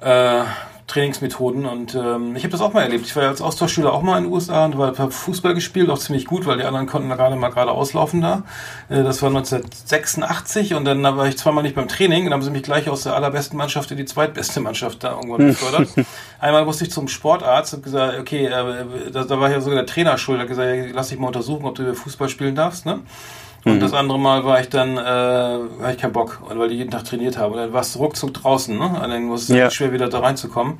[0.00, 0.42] äh,
[0.88, 3.04] Trainingsmethoden und ähm, ich habe das auch mal erlebt.
[3.04, 5.90] Ich war ja als Austauschschüler auch mal in den USA und war hab Fußball gespielt,
[5.90, 8.42] auch ziemlich gut, weil die anderen konnten da gerade mal gerade auslaufen da.
[8.88, 12.34] Äh, das war 1986 und dann da war ich zweimal nicht beim Training und dann
[12.34, 15.90] haben sie mich gleich aus der allerbesten Mannschaft in die zweitbeste Mannschaft da irgendwann befördert.
[16.40, 19.86] Einmal musste ich zum Sportarzt und gesagt, okay, äh, da, da war ja sogar der
[19.86, 23.00] Trainer schuld, hat gesagt, lass dich mal untersuchen, ob du Fußball spielen darfst, ne?
[23.72, 26.90] Und das andere Mal war ich dann, äh, hatte ich keinen Bock, weil die jeden
[26.90, 27.52] Tag trainiert haben.
[27.52, 28.84] Und dann warst du ruckzuck draußen, ne?
[28.86, 29.70] Und dann war es Ja.
[29.70, 30.78] schwer wieder da reinzukommen.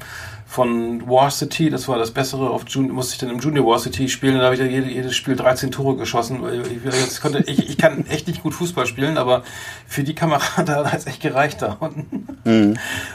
[0.51, 4.33] Von Varsity, das war das Bessere, auf Jun musste ich dann im Junior Varsity spielen.
[4.33, 6.41] Und da habe ich dann jede, jedes Spiel 13 Tore geschossen.
[6.65, 9.43] Ich, jetzt konnte, ich, ich kann echt nicht gut Fußball spielen, aber
[9.87, 12.27] für die Kamera da hat es echt gereicht da unten.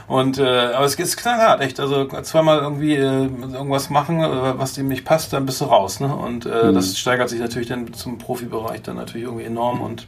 [0.08, 1.80] Und äh, aber es ist knallhart, echt.
[1.80, 6.00] Also zweimal irgendwie äh, irgendwas machen, äh, was dem nicht passt, dann bist du raus.
[6.00, 6.16] Ne?
[6.16, 10.08] Und äh, das steigert sich natürlich dann zum Profibereich dann natürlich irgendwie enorm und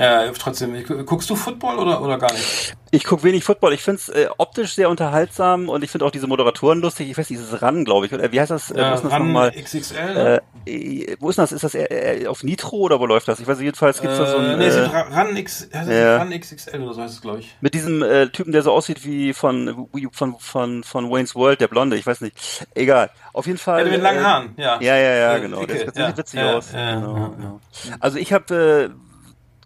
[0.00, 0.74] Ja, trotzdem.
[1.06, 2.74] Guckst du Football oder, oder gar nicht?
[2.90, 3.72] Ich gucke wenig Football.
[3.74, 7.08] Ich finde es äh, optisch sehr unterhaltsam und ich finde auch diese Moderatoren lustig.
[7.10, 8.12] Ich weiß nicht, dieses RAN, glaube ich.
[8.14, 8.70] Oder wie heißt das?
[8.70, 9.52] Äh, Ja, ist das Ran nochmal?
[9.52, 10.14] XXL?
[10.14, 10.42] ne?
[10.66, 11.52] Äh, äh, wo ist das?
[11.52, 11.84] Ist das äh,
[12.22, 13.38] äh, auf Nitro oder wo läuft das?
[13.40, 14.58] Ich weiß jedenfalls gibt es da so Äh, ein...
[14.58, 16.16] nee, es äh, ist Ra- Ran, X, es ja.
[16.16, 17.54] Ran XXL oder so heißt es, glaube ich.
[17.60, 21.60] mit diesem äh, Typen, der so aussieht wie von, wie von, von, von Wayne's World,
[21.60, 22.66] der Blonde, ich weiß nicht.
[22.74, 23.10] Egal.
[23.34, 23.84] Auf jeden Fall.
[23.86, 24.80] Ja, mit langen äh, Haaren, ja.
[24.80, 25.60] Ja, ja, ja, Äh, genau.
[25.60, 26.72] dicke, der sieht, ja, witzig ja, aus.
[26.72, 27.60] genau, genau.
[28.00, 29.09] Also ich habe äh,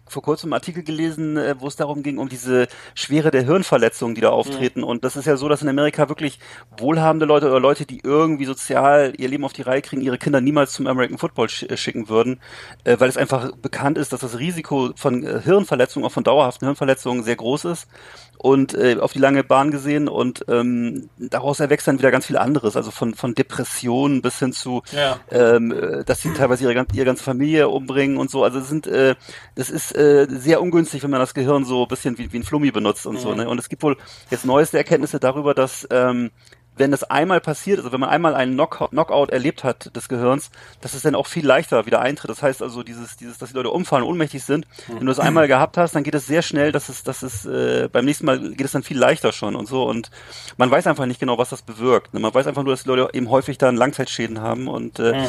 [0.07, 4.15] vor kurzem einen Artikel gelesen, äh, wo es darum ging, um diese Schwere der Hirnverletzungen,
[4.15, 4.83] die da auftreten.
[4.83, 6.39] Und das ist ja so, dass in Amerika wirklich
[6.77, 10.41] wohlhabende Leute oder Leute, die irgendwie sozial ihr Leben auf die Reihe kriegen, ihre Kinder
[10.41, 12.39] niemals zum American Football sch äh, schicken würden,
[12.83, 16.65] äh, weil es einfach bekannt ist, dass das Risiko von äh, Hirnverletzungen, auch von dauerhaften
[16.67, 17.87] Hirnverletzungen sehr groß ist
[18.45, 22.37] und äh, auf die lange Bahn gesehen und ähm, daraus erwächst dann wieder ganz viel
[22.37, 25.19] anderes, also von von Depressionen bis hin zu, Ja.
[25.31, 28.43] ähm, äh, dass sie teilweise ihre, ihre ganze Familie umbringen und so.
[28.43, 29.15] Also es sind, äh,
[29.55, 32.43] das ist äh, sehr ungünstig, wenn man das Gehirn so ein bisschen wie, wie ein
[32.43, 33.33] Flummi benutzt und so.
[33.33, 33.49] Ne?
[33.49, 33.97] Und es gibt wohl
[34.29, 36.29] jetzt neueste Erkenntnisse darüber, dass ähm,
[36.77, 40.51] wenn das einmal passiert, also wenn man einmal einen Knockout, Knockout erlebt hat des Gehirns,
[40.81, 42.29] dass es dann auch viel leichter wieder eintritt.
[42.29, 44.67] Das heißt also, dieses, dieses, dass die Leute umfallen, ohnmächtig sind.
[44.87, 47.45] Wenn du das einmal gehabt hast, dann geht es sehr schnell, dass es, dass es
[47.45, 49.83] äh, beim nächsten Mal geht es dann viel leichter schon und so.
[49.83, 50.11] Und
[50.57, 52.13] man weiß einfach nicht genau, was das bewirkt.
[52.13, 52.19] Ne?
[52.19, 55.27] Man weiß einfach nur, dass die Leute eben häufig dann Langzeitschäden haben und äh,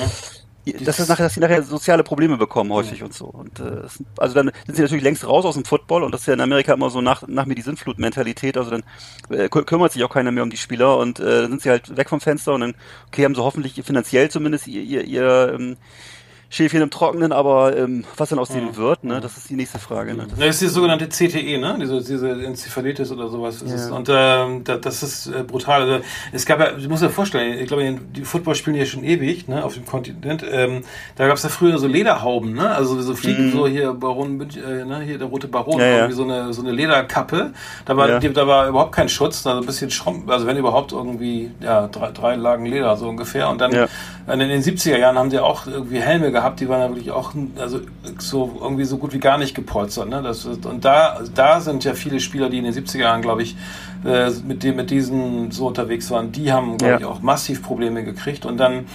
[0.72, 3.26] das ist nachher, dass sie nachher soziale Probleme bekommen häufig und so.
[3.26, 3.82] Und äh,
[4.18, 6.40] also dann sind sie natürlich längst raus aus dem Football und das ist ja in
[6.40, 8.56] Amerika immer so nach, nach mir die Sinnflut-Mentalität.
[8.56, 8.82] Also dann
[9.30, 11.70] äh, kü- kümmert sich auch keiner mehr um die Spieler und äh, dann sind sie
[11.70, 12.74] halt weg vom Fenster und dann,
[13.08, 15.76] okay, haben sie hoffentlich finanziell zumindest ihr, ihr, ihr ähm,
[16.48, 19.78] Schäfchen im Trockenen, aber ähm, was dann aus denen wird, ne, das ist die nächste
[19.80, 20.14] Frage.
[20.14, 20.26] Ne?
[20.30, 21.76] Das, Das ist die sogenannte CTE, ne?
[21.80, 23.62] Diese, diese Enzephalitis oder sowas.
[23.62, 23.90] Ist es.
[23.90, 25.82] Und ähm, da, das ist äh, brutal.
[25.82, 29.02] Also, es gab ja, du musst dir vorstellen, ich glaube, die Football spielen ja schon
[29.02, 30.44] ewig, ne, auf dem Kontinent.
[30.48, 30.82] Ähm,
[31.16, 32.70] da gab es ja früher so Lederhauben, ne?
[32.70, 35.80] Also so Fliegen, so hier Baron, äh, ne, hier der rote Baron, Mhm.
[35.80, 35.96] Ja, ja.
[35.96, 37.52] irgendwie so eine so eine Lederkappe.
[37.84, 38.18] Da war, Ja.
[38.20, 41.50] die, da war überhaupt kein Schutz, da so ein bisschen Schrumpf, also wenn überhaupt irgendwie,
[41.60, 43.48] ja, drei, drei Lagen Leder, so ungefähr.
[43.48, 43.88] Und dann Ja.
[44.32, 47.32] in den 70er Jahren haben sie auch irgendwie Helme gehabt, die waren ja wirklich auch
[47.58, 47.80] also
[48.18, 50.08] so irgendwie so gut wie gar nicht gepolstert.
[50.08, 50.22] Ne?
[50.22, 53.56] Das, und da, da sind ja viele Spieler, die in den 70er Jahren, glaube ich,
[54.04, 56.98] äh, mit, dem, mit diesen so unterwegs waren, die haben, glaube Ja.
[56.98, 58.44] ich, auch massiv Probleme gekriegt.
[58.46, 58.86] Und dann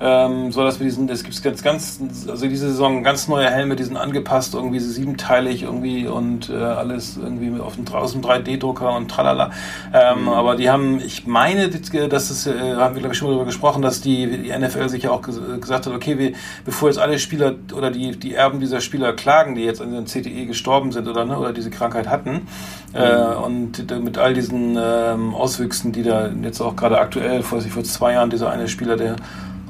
[0.00, 3.76] ähm, so dass wir diesen, es gibt ganz, ganz, also diese Saison ganz neue Helme,
[3.76, 8.96] die sind angepasst, irgendwie siebenteilig irgendwie und äh, alles irgendwie auf dem, aus dem 3D-Drucker
[8.96, 9.50] und tralala.
[9.92, 13.32] Ähm, Aber die haben, ich meine, dass es, äh, haben wir glaube ich schon mal
[13.34, 16.32] darüber gesprochen, dass die, die NFL sich ja auch ges- gesagt hat, okay, wir,
[16.64, 20.06] bevor jetzt alle Spieler oder die, die Erben dieser Spieler klagen, die jetzt an den
[20.06, 22.48] CTE gestorben sind oder, ne, oder diese Krankheit hatten,
[22.92, 27.84] äh, und mit all diesen ähm, Auswüchsen, die da jetzt auch gerade aktuell, vor, vor
[27.84, 29.16] zwei Jahren, dieser eine Spieler, der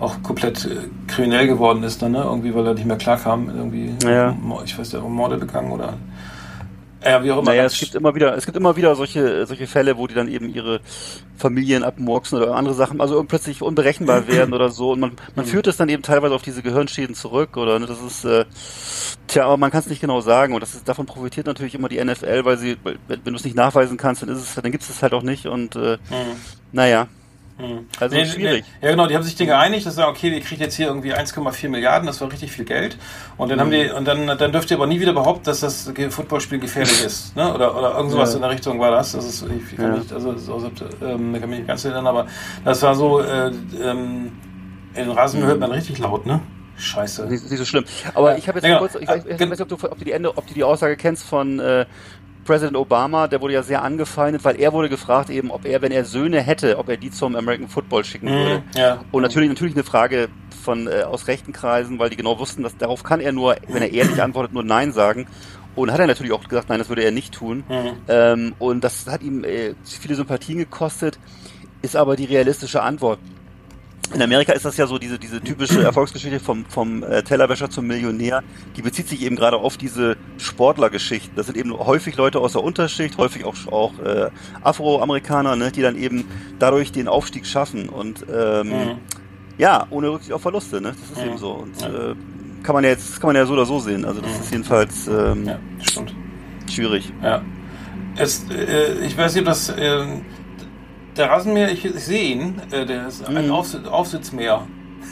[0.00, 2.22] auch komplett äh, kriminell geworden ist dann, ne?
[2.22, 4.36] Irgendwie, weil er nicht mehr klarkam, irgendwie, Ja.
[4.64, 5.94] Ich weiß, hat Morde begangen oder,
[7.04, 7.50] ja, wie auch immer.
[7.50, 10.28] Naja, es gibt immer wieder, es gibt immer wieder solche, solche Fälle, wo die dann
[10.28, 10.80] eben ihre
[11.36, 14.92] Familien abmurksen oder andere Sachen, also plötzlich unberechenbar werden oder so.
[14.92, 18.02] Und man, man führt es dann eben teilweise auf diese Gehirnschäden zurück oder ne, das
[18.02, 18.44] ist, äh,
[19.28, 20.52] tja, aber man kann es nicht genau sagen.
[20.52, 23.44] Und das ist, davon profitiert natürlich immer die NFL, weil sie, wenn, wenn du es
[23.44, 25.46] nicht nachweisen kannst, dann ist es, dann gibt es es halt auch nicht.
[25.46, 25.96] Und äh,
[26.72, 27.08] naja.
[27.99, 28.64] Also Nee, schwierig.
[28.81, 30.87] Nee, ja, genau, die haben sich den geeinigt, dass sagen, okay, wir kriegen jetzt hier
[30.88, 32.96] irgendwie 1,4 Milliarden, das war richtig viel Geld.
[33.37, 35.92] Und dann haben die, und dann, dann dürft ihr aber nie wieder behaupten, dass das
[36.11, 37.37] Footballspiel gefährlich ist.
[37.37, 37.53] Ne?
[37.55, 38.37] Oder, oder irgend sowas Ja.
[38.37, 39.12] in der Richtung war das.
[39.12, 39.99] Das ist, ich kann Ja.
[39.99, 40.70] nicht, also, so,
[41.03, 42.27] ähm, ich kann mich nicht ganz erinnern, aber
[42.64, 43.51] das war so, äh,
[43.83, 44.33] ähm,
[44.94, 46.40] in den Rasen hört man richtig laut, ne?
[46.77, 47.27] Scheiße.
[47.27, 47.85] Nicht, nicht so schlimm.
[48.14, 50.05] Aber ich habe jetzt Ja, kurz, ich weiß, ich weiß nicht, ob du, ob du
[50.05, 51.85] die Ende, ob du die Aussage kennst von äh,
[52.50, 55.92] Präsident Obama, der wurde ja sehr angefeindet, weil er wurde gefragt eben, ob er, wenn
[55.92, 58.58] er Söhne hätte, ob er die zum American Football schicken würde.
[58.58, 59.04] Mhm, ja.
[59.12, 60.28] Und natürlich, natürlich eine Frage
[60.64, 63.82] von äh, aus rechten Kreisen, weil die genau wussten, dass darauf kann er nur, wenn
[63.82, 65.28] er ehrlich antwortet, nur Nein sagen.
[65.76, 67.62] Und hat er natürlich auch gesagt, nein, das würde er nicht tun.
[67.68, 67.92] Mhm.
[68.08, 71.20] Ähm, und das hat ihm äh, viele Sympathien gekostet,
[71.82, 73.20] ist aber die realistische Antwort.
[74.12, 77.87] In Amerika ist das ja so diese, diese typische Erfolgsgeschichte vom, vom äh, Tellerwäscher zum
[77.87, 78.42] Millionär.
[78.77, 81.33] Die bezieht sich eben gerade auf diese Sportlergeschichten.
[81.37, 84.31] Das sind eben häufig Leute aus der Unterschicht, häufig auch, auch äh,
[84.62, 86.25] Afroamerikaner, ne, die dann eben
[86.59, 87.88] dadurch den Aufstieg schaffen.
[87.88, 88.99] Und ähm, Mhm.
[89.59, 90.81] ja, ohne Rücksicht auf Verluste.
[90.81, 90.92] Ne?
[91.01, 91.29] Das ist Mhm.
[91.31, 91.51] eben so.
[91.53, 91.88] Und Ja.
[92.11, 92.14] äh,
[92.62, 94.05] kann man ja jetzt, kann man ja so oder so sehen.
[94.05, 96.14] Also das ist jedenfalls ähm, Ja, stimmt.
[96.68, 97.12] schwierig.
[97.23, 97.42] Ja.
[98.16, 100.05] Es, äh, ich weiß nicht, ob das, äh,
[101.20, 103.52] der Rasenmäher, ich, ich sehe ihn, äh, der ist ein Mhm.
[103.52, 104.62] Aufs Aufsitzmäher.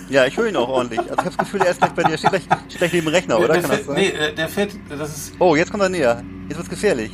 [0.09, 0.99] Ja, ich höre ihn auch ordentlich.
[1.01, 3.07] Also ich habe das Gefühl, er ist gleich bei dir, steht gleich, steht gleich neben
[3.07, 3.49] dem Rechner, oder?
[3.55, 3.94] der, Kann der, sein?
[3.94, 6.23] nee, äh, der fährt, das ist, Oh, jetzt kommt er näher.
[6.49, 7.12] Jetzt wird's gefährlich.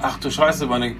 [0.00, 0.96] ach du Scheiße, meine...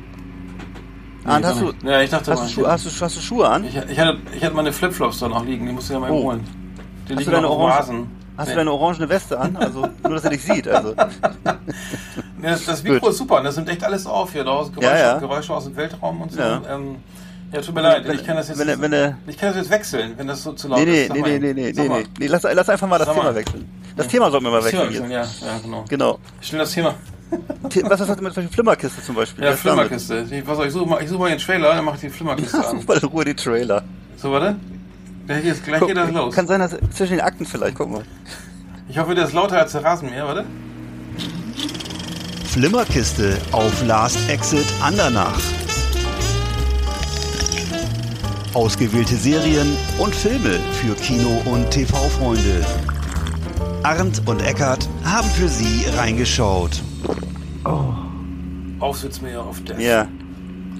[1.25, 1.73] Ah, Nee, hast du.
[1.85, 3.65] Ja, ich dachte hast, du Schuhe, hast, du, hast du Schuhe an?
[3.65, 6.11] ich, ich, hatte, ich hatte meine Flipflops da noch liegen, die musste ich ja mal
[6.11, 6.23] Oh.
[6.25, 6.45] holen.
[7.09, 8.07] Die Hast liegen du deine Orange- Rasen.
[8.37, 8.53] Hast Nee.
[8.55, 9.57] du deine orangene Weste an?
[9.57, 10.67] Also nur, dass er dich sieht.
[10.67, 10.95] Also
[12.43, 13.11] das, das Mikro Gut.
[13.11, 14.43] ist super und das nimmt echt alles auf hier.
[14.45, 15.19] Geräusche, Ja, ja.
[15.19, 16.41] Geräusche aus dem Weltraum und so.
[16.41, 16.61] Ja.
[16.69, 16.97] Ähm,
[17.53, 19.57] ja, tut mir leid, Wenn- ich kann das jetzt, wenn wenn er- ich kann das
[19.59, 21.13] jetzt wechseln, wenn das so zu laut nee, nee, ist.
[21.13, 22.27] Nee, nee, nee, nee, nee, nee, nee.
[22.27, 23.35] Lass, lass einfach mal das Sag Thema mal.
[23.35, 23.69] wechseln.
[23.97, 25.11] Das Thema sollten wir mal Das Thema wechseln.
[25.11, 25.11] wechseln,
[25.43, 25.85] ja, ja, genau.
[25.89, 26.19] Genau.
[26.41, 26.95] Schnell das Thema.
[27.71, 29.45] The- Was ist das mit der Flimmerkiste zum Beispiel?
[29.45, 29.63] Ja, Was ist?
[29.63, 30.27] Flimmerkiste.
[30.31, 32.11] Ich, was soll ich suche mal, ich suche mal den Trailer, dann mach ich die
[32.11, 32.81] Flimmerkiste an.
[32.81, 33.83] Such mal in Ruhe die Trailer.
[34.17, 34.57] So, warte.
[35.27, 36.35] Gleich, geht's, gleich geht das los.
[36.35, 38.03] Kann sein, dass zwischen den Akten vielleicht, guck mal.
[38.89, 40.45] Ich hoffe, der ist lauter als der Rasenmäher, warte.
[42.47, 45.39] Flimmerkiste auf Last Exit Andernach.
[48.55, 52.65] Ausgewählte Serien und Filme für Kino- und TV-Freunde.
[53.83, 56.83] Arndt und Eckart haben für Sie reingeschaut.
[58.79, 59.81] Aufsitzmäher auf der.
[59.81, 60.09] Ja.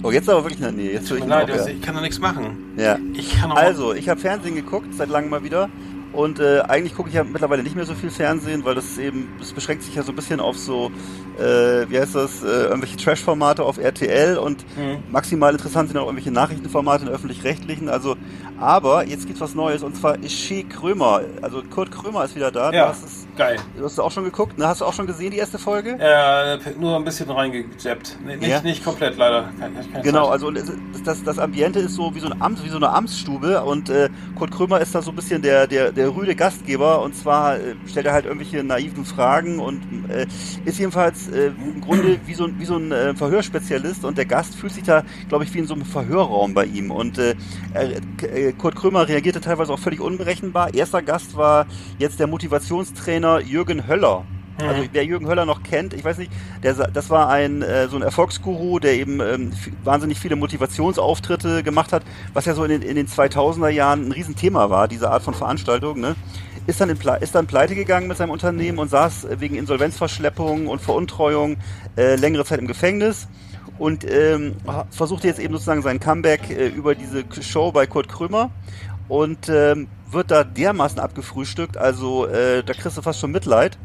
[0.03, 0.91] Oh, jetzt aber wirklich in der Nähe.
[0.93, 1.73] Jetzt ich mir leid, auch, das- ja.
[1.73, 2.57] ich kann da nichts machen.
[2.77, 2.97] Ja.
[3.13, 5.69] Ich kann auch Also, ich habe Fernsehen geguckt, seit langem mal wieder.
[6.13, 9.29] Und äh, eigentlich gucke ich ja mittlerweile nicht mehr so viel Fernsehen, weil das eben,
[9.39, 10.91] das beschränkt sich ja so ein bisschen auf so,
[11.39, 14.99] äh, wie heißt das, äh, irgendwelche Trash-Formate auf RTL und Mhm.
[15.11, 17.89] maximal interessant sind auch irgendwelche Nachrichtenformate in öffentlich-rechtlichen.
[17.89, 18.15] Also,
[18.59, 21.21] aber jetzt gibt's was Neues und zwar Ishee Krömer.
[21.41, 22.69] Also Kurt Krömer ist wieder da.
[22.69, 23.57] Du Ja, hast es, geil.
[23.77, 24.67] du hast es auch schon geguckt, ne?
[24.67, 25.97] Hast du auch schon gesehen, die erste Folge?
[25.99, 28.17] Ja, nur ein bisschen reingejappt.
[28.25, 28.61] Nee, nicht, Ja.
[28.61, 29.49] nicht komplett, leider.
[29.59, 30.31] Kein, keine Genau, Zeit.
[30.33, 33.89] also das, das Ambiente ist so wie so, ein Amt, wie so eine Amtsstube und
[33.89, 37.57] äh, Kurt Krömer ist da so ein bisschen der, der, der rüde Gastgeber und zwar
[37.57, 40.25] äh, stellt er halt irgendwelche naiven Fragen und äh,
[40.65, 44.25] ist jedenfalls äh, im Grunde wie so, ein- wie so ein äh, Verhörspezialist und der
[44.25, 47.35] Gast fühlt sich da, glaube ich, wie in so einem Verhörraum bei ihm und äh,
[48.57, 50.73] Kurt Krömer reagierte teilweise auch völlig unberechenbar.
[50.73, 51.65] Erster Gast war
[51.97, 54.25] jetzt der Motivationstrainer Jürgen Höller.
[54.59, 56.31] Also wer Jürgen Höller noch kennt, ich weiß nicht,
[56.61, 59.51] der, das war ein äh, so ein Erfolgsguru, der eben ähm,
[59.83, 64.11] wahnsinnig viele Motivationsauftritte gemacht hat, was ja so in den, in den 2000er Jahren ein
[64.11, 65.99] Riesenthema war, diese Art von Veranstaltung.
[65.99, 66.15] Ne?
[66.67, 70.81] Ist dann in ist dann pleite gegangen mit seinem Unternehmen und saß wegen Insolvenzverschleppung und
[70.81, 71.57] Veruntreuung
[71.97, 73.27] äh, längere Zeit im Gefängnis
[73.79, 74.55] und ähm,
[74.91, 78.51] versuchte jetzt eben sozusagen sein Comeback äh, über diese Show bei Kurt Krömer
[79.07, 83.77] und ähm, wird da dermaßen abgefrühstückt, also äh, da kriegst du fast schon Mitleid.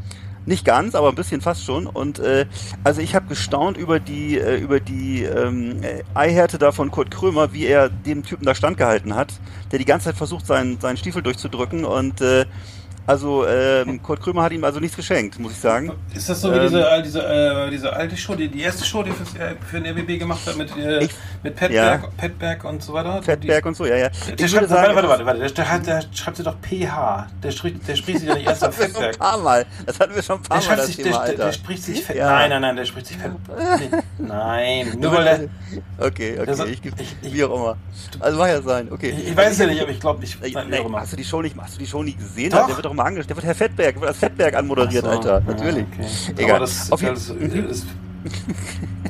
[0.46, 1.86] Nicht ganz, aber ein bisschen fast schon.
[1.86, 2.46] Und äh,
[2.82, 7.10] also ich habe gestaunt über die äh, über die ähm, äh, Eihärte da von Kurt
[7.10, 9.34] Krömer, wie er dem Typen da standgehalten hat,
[9.72, 11.84] der die ganze Zeit versucht, seinen seinen Stiefel durchzudrücken.
[11.84, 12.46] Und äh,
[13.08, 15.92] also ähm, Kurt Krömer hat ihm also nichts geschenkt, muss ich sagen.
[16.14, 18.84] Ist das so wie Ähm, diese, all- diese, äh, diese alte Show, die, die erste
[18.84, 21.10] Show, die fürs, äh, für den RBB gemacht hat mit, äh, Ich-
[21.42, 22.08] mit Petberg, ja.
[22.16, 23.22] Petberg und so weiter?
[23.22, 24.06] Fettberg und so, ja, ja.
[24.08, 26.56] Ich der würde schreibt, warte, sagen, warte, warte, warte, der, der, der schreibt sie doch
[26.60, 27.26] PH.
[27.42, 29.18] Der, spricht, der spricht sich ja nicht erst auf schon ein Fettberg.
[29.18, 29.66] paar Mal.
[29.86, 32.16] Das hatten wir schon ein paar Der, Mal, sich, Thema, der, der, spricht sich Fett.
[32.16, 32.30] Ja.
[32.30, 33.32] Nein, nein, nein, der spricht sich Fett.
[34.18, 35.38] Nein, nur weil der.
[36.06, 36.92] Okay, okay, Das- ich, ich-
[37.22, 37.76] ich- wie auch immer.
[38.20, 39.14] Also mag ja sein, okay.
[39.16, 40.38] Ich, ich weiß es ja nicht, aber ich glaube nicht.
[40.54, 42.50] Nein, hast du die Show nicht, hast du die Show nie gesehen?
[42.50, 42.66] Doch.
[42.66, 43.30] Der wird doch mal angestellt.
[43.30, 45.42] Der wird Herr Fettberg, der wird als Fettberg anmoderiert, so, Alter.
[45.46, 45.86] ja, Natürlich.
[45.92, 46.06] okay.
[46.36, 46.50] Egal.
[46.50, 47.32] Aber das, Auf das,
[47.68, 47.86] das,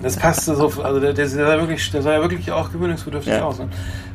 [0.02, 3.44] das passte so, also der, der, sah wirklich, der sah ja wirklich auch gewöhnungsbedürftig Ja.
[3.44, 3.58] aus.
[3.58, 3.68] Ne?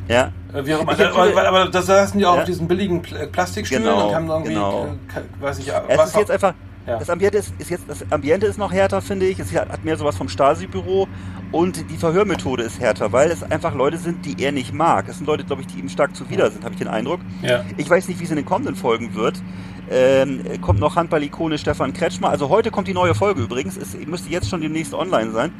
[0.08, 0.30] ja.
[0.54, 0.92] Äh, Wie auch immer.
[0.92, 2.40] Aber, aber, da saßen die auch Ja.
[2.40, 4.86] auf diesen billigen Pl Plastikstühlen Genau, und haben irgendwie, genau.
[5.14, 6.54] äh, weiß ich, Es was ist jetzt einfach,
[6.86, 6.98] Ja.
[6.98, 9.38] das Ambiente ist, ist jetzt, das Ambiente ist noch härter, finde ich.
[9.38, 11.08] Es hat mehr sowas vom Stasi-Büro
[11.52, 15.08] und die Verhörmethode ist härter, weil es einfach Leute sind, die er nicht mag.
[15.08, 17.20] Es sind Leute, glaube ich, die ihm stark zuwider sind, habe ich den Eindruck.
[17.42, 17.64] Ja.
[17.76, 19.42] Ich weiß nicht, wie es in den kommenden Folgen wird.
[19.90, 22.30] Ähm, kommt noch Handball-Ikone Stefan Kretschmer.
[22.30, 23.76] Also heute kommt die neue Folge übrigens.
[23.76, 25.52] Es müsste jetzt schon demnächst online sein.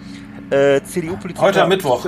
[0.51, 1.43] Äh, CDU-Politiker.
[1.43, 2.07] Heute am Mittwoch.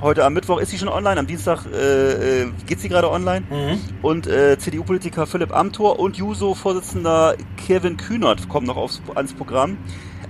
[0.00, 1.18] Heute am Mittwoch ist sie schon online.
[1.20, 3.46] Am Dienstag äh, äh, geht sie gerade online.
[3.48, 3.80] Mhm.
[4.02, 9.78] Und äh, CDU-Politiker Philipp Amthor und Juso-Vorsitzender Kevin Kühnert kommen noch aufs, ans Programm.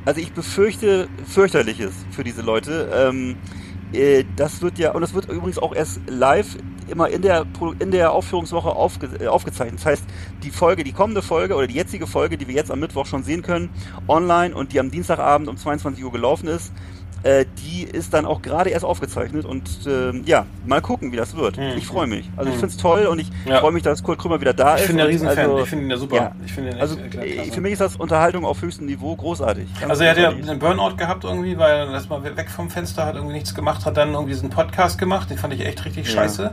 [0.04, 2.90] Also ich befürchte fürchterliches für diese Leute.
[2.94, 3.36] Ähm,
[3.92, 6.56] äh, das wird ja, und das wird übrigens auch erst live
[6.88, 7.46] immer in der,
[7.78, 9.80] in der Aufführungswoche aufge, äh, aufgezeichnet.
[9.80, 10.04] Das heißt,
[10.42, 13.22] die Folge, die kommende Folge oder die jetzige Folge, die wir jetzt am Mittwoch schon
[13.22, 13.70] sehen können,
[14.08, 16.72] online und die am Dienstagabend um 22 Uhr gelaufen ist,
[17.24, 21.34] äh, die ist dann auch gerade erst aufgezeichnet und ähm, ja, mal gucken, wie das
[21.36, 21.56] wird.
[21.56, 21.72] Mhm.
[21.78, 22.28] Ich freue mich.
[22.36, 23.60] Also ich finde es toll und ich Ja.
[23.60, 24.86] freue mich, dass Kurt Krümmer wieder da Ich ist.
[24.88, 25.38] bin der und Riesenfan.
[25.38, 26.16] Also, ich finde ihn ja super.
[26.16, 26.32] Ja.
[26.44, 27.52] Ich finde ihn echt, also äh, klasse.
[27.52, 29.66] für mich ist das Unterhaltung auf höchstem Niveau großartig.
[29.80, 33.06] Ganz Also er hat ja einen Burnout gehabt irgendwie, weil er erstmal weg vom Fenster
[33.06, 36.06] hat, irgendwie nichts gemacht, hat dann irgendwie diesen Podcast gemacht, den fand ich echt richtig
[36.06, 36.12] Ja.
[36.12, 36.50] scheiße.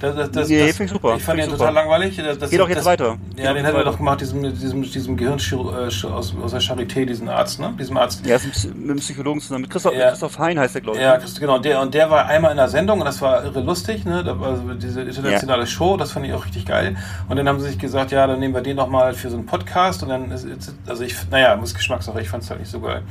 [0.00, 2.16] Das, das, das, Nee, das, ich super, Ich fand ich total langweilig.
[2.16, 3.16] Das, Geht doch jetzt weiter.
[3.36, 7.28] Ja, den hat er doch gemacht, diesem, diesem, diesem äh, aus, aus der Charité, diesen
[7.28, 7.74] Arzt, ne?
[7.78, 8.24] Diesem Arzt.
[8.26, 9.62] Ja, ein mit dem Psychologen zusammen.
[9.62, 10.13] Mit Christoph, Ja.
[10.14, 11.04] Christoph Hein heißt der, glaube ich.
[11.04, 14.04] Ja, genau, der, und der war einmal in der Sendung und das war irre lustig,
[14.04, 14.22] ne?
[14.22, 16.96] Da war so diese internationale Show, das fand ich auch richtig geil.
[17.28, 19.46] Und dann haben sie sich gesagt, ja, dann nehmen wir den nochmal für so einen
[19.46, 22.70] Podcast und dann ist, ist also ich, naja, muss Geschmackssache, ich fand es halt nicht
[22.70, 23.02] so geil.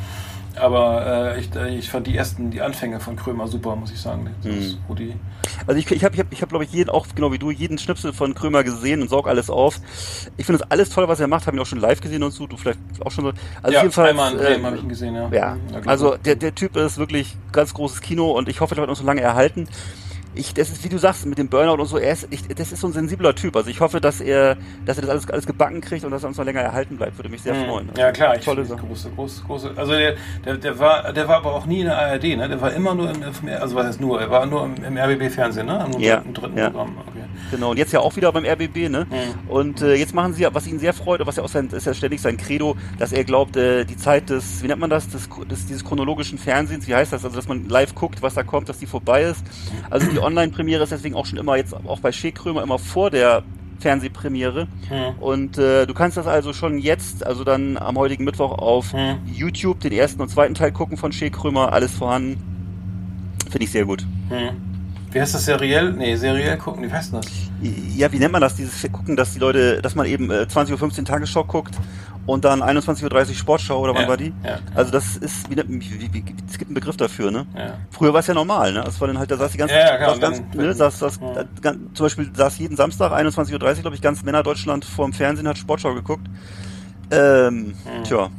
[0.56, 4.00] Aber äh, ich, äh, ich fand die ersten, die Anfänge von Krömer super, muss ich
[4.00, 4.30] sagen.
[4.44, 4.78] Mhm.
[5.66, 7.52] Also ich, ich habe, ich hab, ich hab, glaube ich, jeden, auch genau wie du,
[7.52, 9.80] jeden Schnipsel von Krömer gesehen und saug alles auf.
[10.38, 11.48] Ich finde das alles toll, was er macht.
[11.48, 12.48] Habe ihn auch schon live gesehen und so.
[12.48, 13.32] Du vielleicht auch schon so.
[13.62, 14.10] Also ja, jedenfalls.
[14.10, 15.30] einmal in Bremen äh, habe ich ihn gesehen, ja.
[15.32, 18.90] Ja, also der, der Typ ist wirklich ganz großes Kino und ich hoffe, er wird
[18.90, 19.68] uns so lange erhalten.
[20.36, 22.72] Ich, das ist, wie du sagst, mit dem Burnout und so, er ist, ich, das
[22.72, 23.56] ist so ein sensibler Typ.
[23.56, 26.30] Also ich hoffe, dass er, dass er das alles, alles gebacken kriegt und dass er
[26.30, 27.18] uns noch länger erhalten bleibt.
[27.18, 27.66] Würde mich sehr Mhm.
[27.66, 27.90] freuen.
[27.98, 28.82] Ja klar, ich Tolle Sache.
[28.86, 29.72] große, große, große.
[29.76, 30.16] Also der,
[30.46, 32.50] der, der war, der war aber auch nie in der ARD, ne?
[32.50, 33.22] Der war immer nur im,
[33.60, 35.88] also was heißt nur, er war nur im, im RBB Fernsehen, ne?
[35.94, 36.70] Im, Ja, im dritten ja.
[36.70, 36.98] Programm.
[37.08, 37.20] Okay.
[37.52, 39.06] Genau, und jetzt ja auch wieder beim RBB, ne?
[39.10, 39.50] Mhm.
[39.50, 41.86] Und äh, jetzt machen sie, was ihn sehr freut, und was ja auch sein, ist
[41.86, 45.08] ja ständig sein Credo, dass er glaubt, äh, die Zeit des, wie nennt man das,
[45.10, 48.44] des, des, dieses chronologischen Fernsehens, wie heißt das, also dass man live guckt, was da
[48.44, 49.44] kommt, dass die vorbei ist.
[49.90, 53.10] Also die Online-Premiere ist deswegen auch schon immer jetzt, auch bei Shea Krömer, immer vor
[53.10, 53.44] der
[53.80, 54.68] Fernsehpremiere.
[54.90, 55.20] Mhm.
[55.22, 59.20] Und äh, du kannst das also schon jetzt, also dann am heutigen Mittwoch auf Mhm.
[59.26, 62.42] YouTube den ersten und zweiten Teil gucken von Shea Krömer, alles vorhanden.
[63.50, 64.06] Finde ich sehr gut.
[64.30, 64.50] Hm.
[65.12, 65.94] Wie heißt das seriell?
[65.94, 67.28] Nee, seriell gucken, wie heißt das?
[67.96, 68.56] Ja, wie nennt man das?
[68.56, 71.76] Dieses Gucken, dass die Leute, dass man eben äh, 20.15 Uhr Tagesschau guckt
[72.26, 74.34] und dann 21.30 Uhr Sportschau oder wann Ja, war die?
[74.46, 74.60] ja.
[74.76, 77.46] Also das ist, wie, wie, wie, es gibt einen Begriff dafür, ne?
[77.56, 77.74] Ja.
[77.92, 78.82] Früher war es ja normal, ne?
[78.86, 81.20] Das war dann halt, da saß die ganze, Ja, klar, saß ganz, ne, saß, saß,
[81.22, 81.44] Ja.
[81.62, 85.58] ganz- zum Beispiel saß jeden Samstag 21.30 Uhr, glaube ich, ganz Männerdeutschland vorm Fernsehen, hat
[85.58, 86.26] Sportschau geguckt.
[87.12, 88.30] Ähm, tja,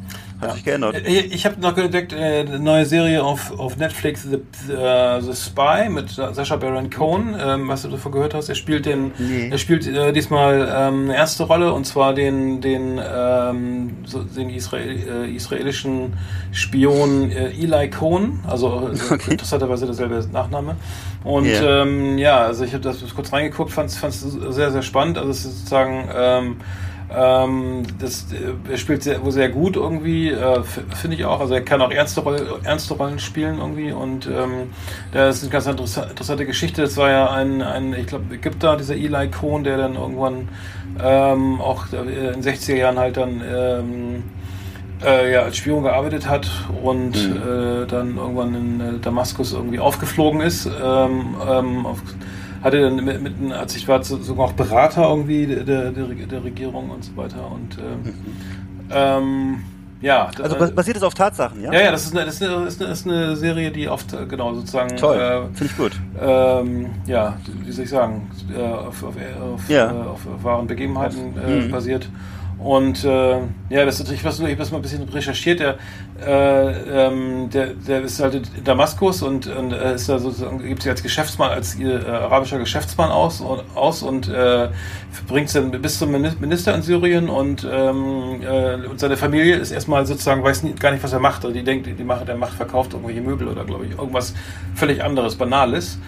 [0.41, 0.95] hat sich geändert.
[0.97, 5.35] Äh, Ich habe noch entdeckt, äh, eine neue Serie auf, auf Netflix, The, äh, The
[5.35, 8.49] Spy mit Sascha Baron Cohen, ähm, was du davon gehört hast.
[8.49, 9.49] Er spielt den, Nee.
[9.51, 14.51] er spielt äh, diesmal ähm, eine erste Rolle und zwar den, den, ähm, so, den
[14.51, 16.15] Israel, äh, israelischen
[16.53, 19.33] Spion äh, Eli Cohen, also äh, Okay.
[19.33, 20.77] interessanterweise derselbe Nachname.
[21.23, 21.83] Und Ja.
[21.83, 24.21] ähm, ja, also ich habe das kurz reingeguckt, fand es
[24.51, 25.17] sehr, sehr spannend.
[25.19, 26.09] Also es ist sozusagen
[27.17, 31.41] ähm, das, äh, er spielt sehr, wohl sehr gut irgendwie, äh, finde ich auch.
[31.41, 34.71] Also er kann auch ernste, Roll, ernste Rollen spielen irgendwie und ähm,
[35.13, 36.83] das ist eine ganz interessa- interessante Geschichte.
[36.83, 40.49] Das war ja ein, ein ich glaube, Ägypter, dieser Eli Cohn, der dann irgendwann
[41.03, 41.97] ähm, auch äh,
[42.33, 44.23] in den 60er Jahren halt dann ähm,
[45.05, 46.49] äh, ja, als Spion gearbeitet hat
[46.83, 50.67] und äh, dann irgendwann in äh, Damaskus irgendwie aufgeflogen ist.
[50.67, 51.99] Ähm, ähm, auf,
[52.65, 56.09] hatte dann mit, mit als ich war so- sogar auch Berater irgendwie der, der, der
[56.09, 58.15] Reg- der Regierung und so weiter und ähm,
[58.91, 59.57] ähm,
[60.01, 60.31] ja.
[60.43, 61.73] Also bas- basiert es auf Tatsachen, ja?
[61.73, 63.71] ja, ja, das ist eine, das ist eine, das ist eine, das ist eine Serie,
[63.71, 65.93] die oft äh, genau sozusagen Toll, äh, finde ich gut.
[66.21, 69.15] ähm, ja, wie soll ich sagen, äh, auf, auf,
[69.55, 69.91] auf, Ja.
[69.91, 71.71] auf wahren Begebenheiten äh, Mhm.
[71.71, 72.09] basiert.
[72.65, 75.61] Und äh, ja, das ich habe das mal ein bisschen recherchiert.
[75.61, 75.77] Der,
[76.27, 80.81] äh, ähm, der, der ist halt in Damaskus und, und äh, ist da sozusagen, gibt
[80.83, 84.71] sich als Geschäftsmann, als äh, arabischer Geschäftsmann aus und, aus und äh,
[85.29, 89.57] bringt es dann bis zum Mini- Minister in Syrien und, ähm, äh, und seine Familie
[89.57, 91.45] ist erstmal sozusagen, weiß nie, gar nicht, was er macht.
[91.45, 94.33] Also die denkt, die macht, der macht, verkauft irgendwelche Möbel oder glaube ich irgendwas
[94.75, 95.99] völlig anderes, Banales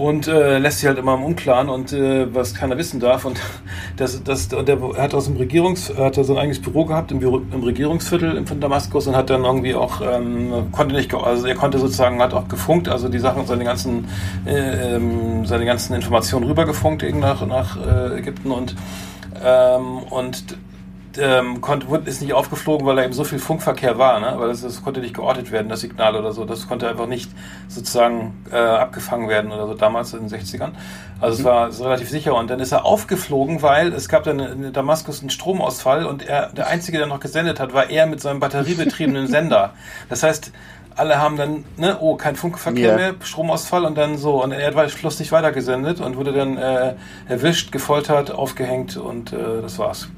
[0.00, 3.26] und äh, lässt sich halt immer im Unklaren und äh, was keiner wissen darf.
[3.26, 3.38] Und
[3.96, 7.20] das, das und der hat aus dem Regierungs hat er sein eigenes Büro gehabt im,
[7.20, 11.54] Büro, im Regierungsviertel von Damaskus und hat dann irgendwie auch ähm, konnte nicht also er
[11.54, 12.88] konnte sozusagen hat auch gefunkt.
[12.88, 14.08] Also die Sachen seine ganzen
[14.46, 18.52] äh, ähm, seine ganzen Informationen rübergefunkt nach nach äh, Ägypten.
[18.52, 18.74] Und
[19.44, 20.56] ähm, und
[21.18, 24.34] ähm, konnte, ist nicht aufgeflogen, weil da eben so viel Funkverkehr war, ne?
[24.36, 26.44] weil das, das konnte nicht geortet werden, das Signal oder so.
[26.44, 27.30] Das konnte einfach nicht
[27.68, 30.70] sozusagen äh, abgefangen werden oder so, damals in den 60ern.
[31.20, 32.34] Also es war es war relativ sicher.
[32.34, 36.48] Und dann ist er aufgeflogen, weil es gab dann in Damaskus einen Stromausfall und er,
[36.52, 39.74] der Einzige, der noch gesendet hat, war er mit seinem batteriebetriebenen Sender.
[40.08, 40.52] Das heißt,
[40.96, 42.96] alle haben dann, ne, oh, kein Funkverkehr Ja.
[42.96, 44.42] mehr, Stromausfall und dann so.
[44.42, 46.94] Und er hat weiter- Schluss nicht weitergesendet und wurde dann äh,
[47.28, 50.08] erwischt, gefoltert, aufgehängt und äh, das war's.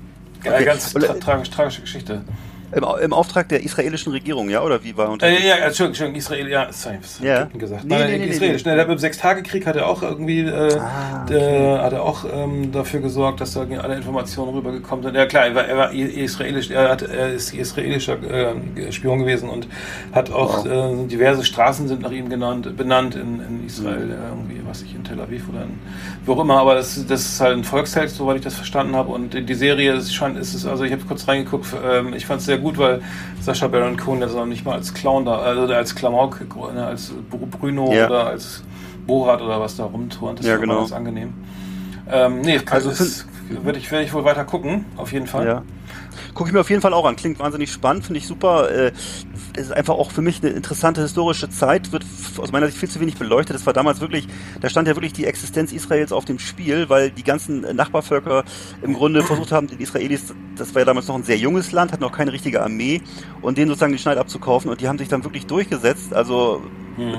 [0.44, 0.64] Okay.
[0.64, 2.24] ganz äh, tra tragisch, tragische Geschichte.
[2.72, 4.62] Im, Im Auftrag der israelischen Regierung, ja?
[4.62, 7.48] Oder wie war unter Äh, ja, Entschuldigung, Entschuldigung, Israel, ja, sorry, was Ja.
[7.52, 7.84] ich gesagt?
[7.84, 8.64] Nee, Nein, nee, nee, israelisch.
[8.64, 8.70] nee.
[8.70, 12.72] Ne, der beim Sechstagekrieg hat er auch irgendwie, äh, Ah, der, hat er auch ähm,
[12.72, 15.14] dafür gesorgt, dass da alle Informationen rübergekommen sind.
[15.14, 19.48] Ja klar, er war, er war israelisch, er, hat, er ist israelischer äh, Spion gewesen
[19.50, 19.68] und
[20.12, 24.60] hat auch äh, diverse Straßen sind nach ihm genannt, benannt in, in Israel, äh, irgendwie,
[24.66, 25.78] was ich in Tel Aviv oder in,
[26.24, 26.58] wo auch immer.
[26.58, 29.10] Aber das, das ist halt ein Volksheld, soweit ich das verstanden habe.
[29.12, 32.40] Und die Serie ist schon, ist es, also ich habe kurz reingeguckt, ähm, ich fand
[32.40, 33.02] es sehr gut, weil
[33.40, 36.40] Sascha Baron Cohen, der ist auch nicht mal als Clown da, also als Klamauk,
[36.74, 38.06] ne, als Br- Bruno Ja.
[38.06, 38.62] oder als
[39.06, 40.38] Borat oder was da rumturnt.
[40.38, 40.78] Das Ja, ist genau.
[40.78, 41.34] ganz angenehm.
[42.10, 43.24] Ähm, nee, Also also
[43.62, 45.46] würde ich, werd ich wohl weiter gucken, auf jeden Fall.
[45.46, 45.62] Ja.
[46.34, 47.16] Gucke ich mir auf jeden Fall auch an.
[47.16, 48.70] Klingt wahnsinnig spannend, finde ich super.
[48.70, 48.92] Äh,
[49.56, 52.04] ist einfach auch für mich eine interessante historische Zeit, wird
[52.38, 53.54] aus meiner Sicht viel zu wenig beleuchtet.
[53.54, 54.26] Das war damals wirklich,
[54.60, 58.44] da stand ja wirklich die Existenz Israels auf dem Spiel, weil die ganzen Nachbarvölker
[58.82, 61.92] im Grunde versucht haben, die Israelis, das war ja damals noch ein sehr junges Land,
[61.92, 63.02] hat noch keine richtige Armee
[63.40, 66.14] und denen sozusagen den Schneid abzukaufen und die haben sich dann wirklich durchgesetzt.
[66.14, 66.62] Also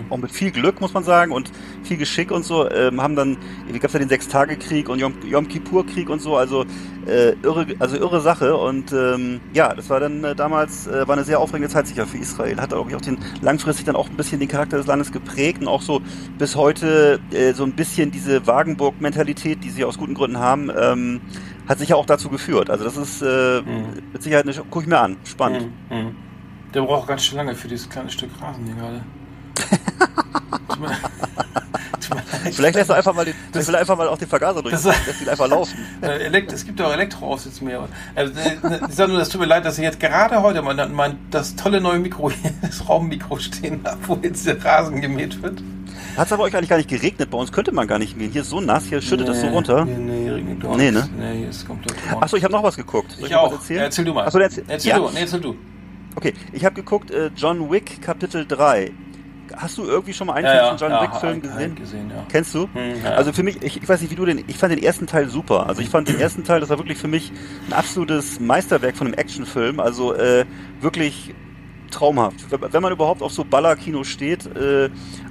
[0.09, 1.51] auch mit viel Glück, muss man sagen, und
[1.83, 5.47] viel Geschick und so, ähm, haben dann, wie gab's ja den Sechstagekrieg und Yom, Yom
[5.47, 6.65] Kippur-Krieg und so, also
[7.05, 11.15] äh, irre, also irre Sache und ähm, ja, das war dann äh, damals, äh, war
[11.15, 14.15] eine sehr aufregende Zeit sicher für Israel, hat ich auch den, langfristig dann auch ein
[14.15, 16.01] bisschen den Charakter des Landes geprägt und auch so
[16.37, 21.21] bis heute äh, so ein bisschen diese Wagenburg-Mentalität, die sie aus guten Gründen haben, ähm,
[21.67, 22.69] hat sicher auch dazu geführt.
[22.69, 23.61] Also das ist äh,
[24.11, 25.71] mit Sicherheit eine, guck ich mir an, spannend.
[25.89, 26.15] Mhm.
[26.73, 29.03] Der braucht ganz schön lange für dieses kleine Stück Rasen hier gerade.
[32.51, 34.83] Vielleicht lässt er einfach mal den, vielleicht will einfach mal auch den Vergaser durch, Das-
[34.83, 35.77] lässt ihn einfach laufen.
[36.01, 37.87] Äh, Elekt es gibt ja auch Elektroaufsitzmäher.
[38.15, 38.29] Äh, äh,
[38.89, 41.55] ich sag nur, das tut mir leid, dass ich jetzt gerade heute mein, mein das
[41.55, 42.29] tolle neue Mikro,
[42.61, 45.61] das Raummikro stehen habe, wo jetzt der Rasen gemäht wird.
[46.17, 47.31] Hat es aber euch eigentlich gar nicht geregnet?
[47.31, 48.31] Bei uns könnte man gar nicht mähen.
[48.31, 49.85] Hier ist so nass, hier schüttet es so runter.
[49.85, 51.09] Nee, nee, regnet Nee, ne?
[51.17, 51.95] Nee, hier ist komplett.
[52.19, 53.11] Achso, ich habe noch was geguckt.
[53.13, 53.51] Soll ich noch auch.
[53.53, 53.79] erzählen?
[53.79, 54.25] Ja, erzähl du mal.
[54.27, 54.99] Achso, erzähl, erzähl ja?
[54.99, 55.09] du.
[55.09, 55.55] Nee, erzähl du.
[56.15, 58.91] Okay, ich habe geguckt, äh, John Wick Kapitel 3.
[59.55, 61.75] Hast du irgendwie schon mal einen Ja, von John Wick Film hab- hab gesehen?
[61.75, 62.25] gesehen, ja.
[62.29, 62.67] Kennst du?
[62.73, 62.93] Hm.
[63.15, 65.29] Also für mich, ich, ich weiß nicht, wie du den, ich fand den ersten Teil
[65.29, 65.67] super.
[65.67, 67.31] Also ich fand den ersten Teil, das war wirklich für mich
[67.67, 69.79] ein absolutes Meisterwerk von einem Actionfilm.
[69.79, 70.45] Also äh,
[70.81, 71.33] wirklich
[71.91, 72.37] traumhaft.
[72.49, 74.89] Wenn man überhaupt auf so Ballerkino steht, äh,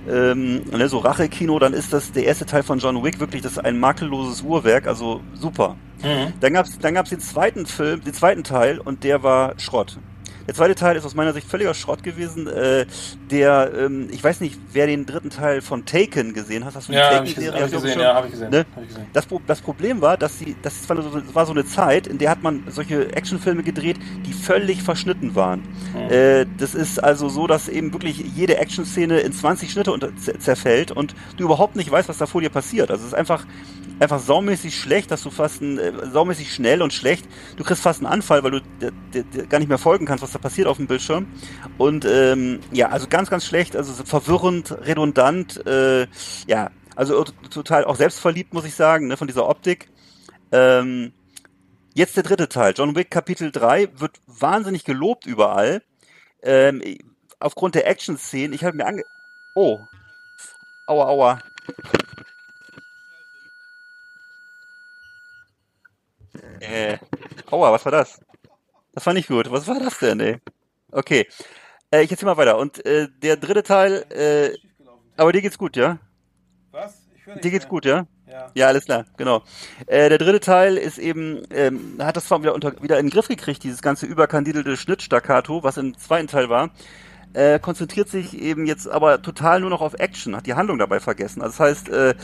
[0.08, 3.52] ähm, ne, so Rachekino, dann ist das der erste Teil von John Wick wirklich das
[3.52, 4.86] ist ein makelloses Uhrwerk.
[4.86, 5.76] Also super.
[6.02, 6.32] Mhm.
[6.40, 9.98] Dann gab's dann gab's den zweiten Film, den zweiten Teil und der war Schrott.
[10.46, 12.46] Der zweite Teil ist aus meiner Sicht völliger Schrott gewesen.
[12.46, 12.86] Äh,
[13.30, 16.74] der, ähm, ich weiß nicht, wer den dritten Teil von Taken gesehen hat.
[16.74, 17.34] Hast du die Ja, Taken-Serie?
[17.34, 18.50] gesehen, hab Hast ich gesehen, ja, hab ich gesehen.
[18.50, 18.66] Ne?
[18.74, 19.06] Hab ich gesehen.
[19.12, 22.30] Das, das Problem war, dass sie, das war so, war so eine Zeit, in der
[22.30, 25.62] hat man solche Actionfilme gedreht, die völlig verschnitten waren.
[26.10, 30.38] Äh, das ist also so, dass eben wirklich jede Actionszene in 20 Schnitte unter, zer-
[30.38, 32.90] zerfällt und du überhaupt nicht weißt, was da vor dir passiert.
[32.90, 33.44] Also es ist einfach,
[33.98, 37.26] einfach saumäßig schlecht, dass du fast ein, äh, saumäßig schnell und schlecht,
[37.56, 40.22] du kriegst fast einen Anfall, weil du d- d- d- gar nicht mehr folgen kannst,
[40.22, 41.26] was da passiert auf dem Bildschirm.
[41.78, 46.06] Und ähm, ja, also ganz, ganz schlecht, also so verwirrend, redundant, äh,
[46.46, 49.88] ja, also total auch selbstverliebt, muss ich sagen, ne, von dieser Optik.
[50.50, 51.12] Ähm,
[51.94, 55.82] jetzt der dritte Teil, John Wick Kapitel 3, wird wahnsinnig gelobt überall.
[56.42, 56.82] Ähm,
[57.38, 59.02] aufgrund der Action-Szenen, ich habe mir ange...
[59.54, 59.78] Oh.
[60.86, 61.38] Aua, aua.
[66.62, 66.98] Äh,
[67.50, 68.20] aua, was war das?
[68.92, 69.50] Das war nicht gut.
[69.50, 70.38] Was war das denn, ey?
[70.90, 71.26] Okay.
[71.90, 72.58] Äh, ich erzähl mal weiter.
[72.58, 74.56] Und äh, der dritte Teil, äh,
[75.16, 75.98] aber dir geht's gut, ja?
[76.70, 77.02] Was?
[77.16, 78.06] Ich höre Dir geht's gut, ja?
[78.30, 78.50] Ja.
[78.54, 79.42] Ja, alles klar, genau.
[79.86, 83.12] Äh, der dritte Teil ist eben, ähm, hat das zwar wieder, unter, wieder in den
[83.12, 86.70] Griff gekriegt, dieses ganze überkandidelte Schnittstaccato, was im zweiten Teil war,
[87.34, 90.98] äh, konzentriert sich eben jetzt aber total nur noch auf Action, hat die Handlung dabei
[90.98, 91.42] vergessen.
[91.42, 92.14] Also das heißt, äh,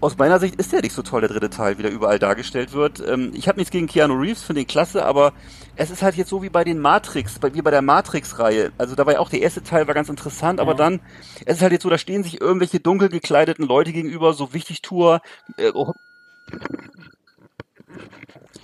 [0.00, 2.72] aus meiner Sicht ist der nicht so toll, der dritte Teil, wie der überall dargestellt
[2.72, 3.02] wird.
[3.06, 5.32] Ähm, ich habe nichts gegen Keanu Reeves, finde ihn klasse, aber
[5.76, 8.72] es ist halt jetzt so wie bei den Matrix, bei, wie bei der Matrix-Reihe.
[8.78, 11.00] Also da war ja auch der erste Teil war ganz interessant, aber dann,
[11.44, 14.82] es ist halt jetzt so, da stehen sich irgendwelche dunkel gekleideten Leute gegenüber, so wichtig
[14.82, 15.20] Tour.
[15.56, 15.92] Äh, oh,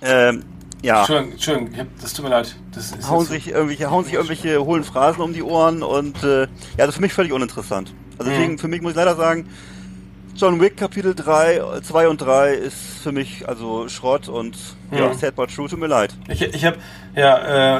[0.01, 0.43] ähm,
[0.83, 2.55] ja, Entschuldigung, Entschuldigung, das tut mir leid.
[2.71, 6.23] Das ist hauen so- sich irgendwelche, hauen sich irgendwelche hohlen Phrasen um die Ohren und
[6.23, 6.47] äh, ja,
[6.79, 7.93] also für mich völlig uninteressant.
[8.17, 9.47] Also deswegen, für mich muss ich leider sagen,
[10.37, 14.55] John Wick Kapitel 3, 2 und 3 ist für mich also Schrott und
[14.91, 16.13] ja, sad but true, tut mir leid.
[16.29, 16.77] Ich, ich habe,
[17.15, 17.79] ja,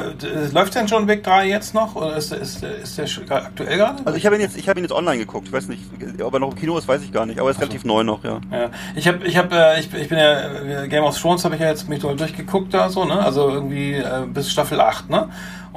[0.52, 1.94] läuft denn John Wick 3 jetzt noch?
[1.94, 4.04] Oder ist, der- ist, ist der aktuell gerade?
[4.04, 5.46] Also ich habe ihn jetzt, ich habe ihn jetzt online geguckt.
[5.46, 5.82] Ich weiß nicht,
[6.20, 7.38] ob er noch im Kino ist, weiß ich gar nicht.
[7.38, 8.40] Aber er ist relativ neu noch, ja.
[8.50, 11.54] Ja, ich habe, ich habe, äh, ich, ich bin ja äh, Game of Thrones habe
[11.54, 13.20] ich ja jetzt mich durchgeguckt da so, ne?
[13.20, 15.28] Also irgendwie äh, bis Staffel 8, ne?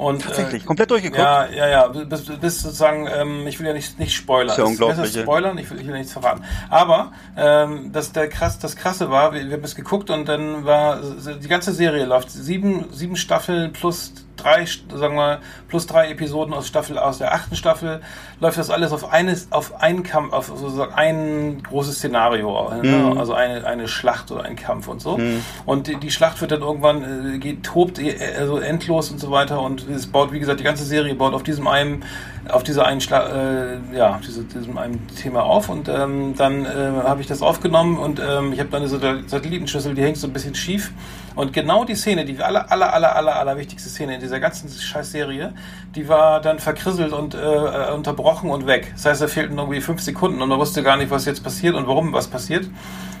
[0.02, 1.20] Und Tatsächlich, äh, komplett durchgeguckt.
[1.20, 4.50] Ja, ja, ja, bis, bis sozusagen, ähm, ich will ja nicht, nicht spoilern.
[4.50, 6.42] Ist ja unglaublich, spoilern, ich will, ich will nichts verraten.
[6.70, 10.64] Aber ähm, das, der krass, das Krasse war, wir, wir haben es geguckt und dann
[10.64, 11.00] war
[11.40, 14.12] die ganze Serie läuft sieben, sieben Staffeln plus
[14.42, 18.00] drei, sagen wir, plus drei Episoden aus Staffel aus der achten Staffel
[18.40, 23.14] läuft das alles auf eines, auf einen Kampf, auf sozusagen ein großes Szenario, ne?
[23.18, 25.18] also eine, eine Schlacht oder ein Kampf und so.
[25.64, 29.30] Und die, die Schlacht wird dann irgendwann äh, geht, tobt äh, also endlos und so
[29.30, 29.60] weiter.
[29.60, 32.04] Und es baut, wie gesagt, die ganze Serie baut auf diesem einen,
[32.48, 35.68] auf dieser einen Schla äh, ja, diese, diesem einen Thema auf.
[35.68, 36.68] Und ähm, dann äh,
[37.04, 40.26] habe ich das aufgenommen und ähm, ich habe dann eine Sat- Satellitenschüssel, die hängt so
[40.26, 40.90] ein bisschen schief
[41.34, 44.68] Und genau die Szene, die aller, aller, aller, aller, aller wichtigste Szene in dieser ganzen
[44.68, 45.52] Scheißserie,
[45.94, 48.92] die war dann verkrisselt und äh, unterbrochen und weg.
[48.94, 51.74] Das heißt, da fehlten irgendwie fünf Sekunden und man wusste gar nicht, was jetzt passiert
[51.74, 52.66] und warum was passiert.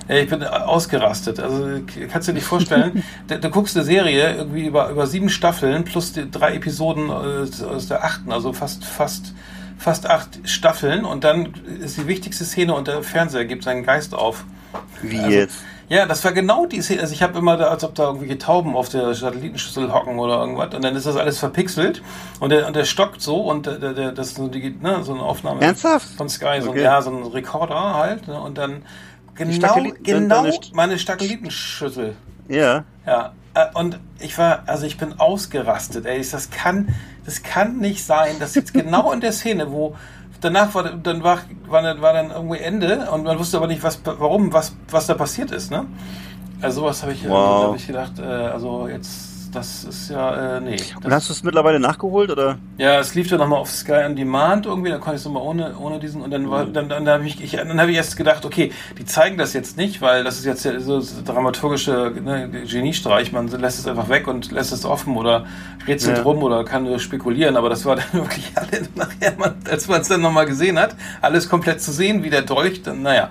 [0.08, 1.40] Äh, Ich bin ausgerastet.
[1.40, 5.28] Also kannst du dir nicht vorstellen, du, du guckst eine Serie irgendwie über, über sieben
[5.30, 9.34] Staffeln plus die drei Episoden äh, aus der achten, also fast, fast,
[9.78, 14.14] fast acht Staffeln und dann ist die wichtigste Szene und der Fernseher gibt seinen Geist
[14.14, 14.44] auf.
[15.02, 15.56] Wie Also, jetzt?
[15.88, 17.02] Ja, das war genau die Szene.
[17.02, 20.38] Also ich habe immer, da, als ob da irgendwelche Tauben auf der Satellitenschüssel hocken oder
[20.40, 20.74] irgendwas.
[20.74, 22.02] Und dann ist das alles verpixelt
[22.40, 25.12] und der, und der stockt so und der, der, das ist so, die, ne, so
[25.12, 26.08] eine Aufnahme Ernsthaft?
[26.16, 26.82] von Sky, so, ein- Okay.
[26.84, 28.26] ja, so ein Rekorder halt.
[28.26, 28.82] Ne, und dann
[29.34, 32.16] genau, genau meine Stachelitenschüssel.
[32.48, 32.84] Ja.
[33.06, 36.24] Ja, äh, und ich war, also ich bin ausgerastet, ey.
[36.30, 36.94] Das kann,
[37.26, 39.94] das kann nicht sein, dass jetzt genau in der Szene, wo
[40.42, 43.82] danach war, dann war, war, dann- war dann irgendwie Ende und man wusste aber nicht,
[43.82, 45.86] was, warum, was, was da passiert ist, ne?
[46.60, 47.64] Also sowas habe ich, Wow.
[47.70, 50.76] hab ich gedacht, äh, also jetzt, das ist ja, äh, nee.
[51.04, 52.58] Und hast du es mittlerweile nachgeholt oder?
[52.78, 55.42] ja, es lief dann nochmal auf Sky on Demand irgendwie, da konnte ich es nochmal
[55.42, 58.16] ohne, ohne diesen und dann war, dann, dann habe ich, ich, dann habe ich erst
[58.16, 62.12] gedacht, okay, die zeigen das jetzt nicht, weil das ist jetzt ja so so dramaturgische
[62.24, 65.44] ne, Geniestreich, man lässt es einfach weg und lässt es offen oder
[65.86, 66.22] rätselt Ja.
[66.22, 70.00] rum oder kann nur spekulieren, aber das war dann wirklich alle nachher, man, als man
[70.00, 73.30] es dann nochmal gesehen hat, alles komplett zu sehen, wie der Dolch, dann, naja.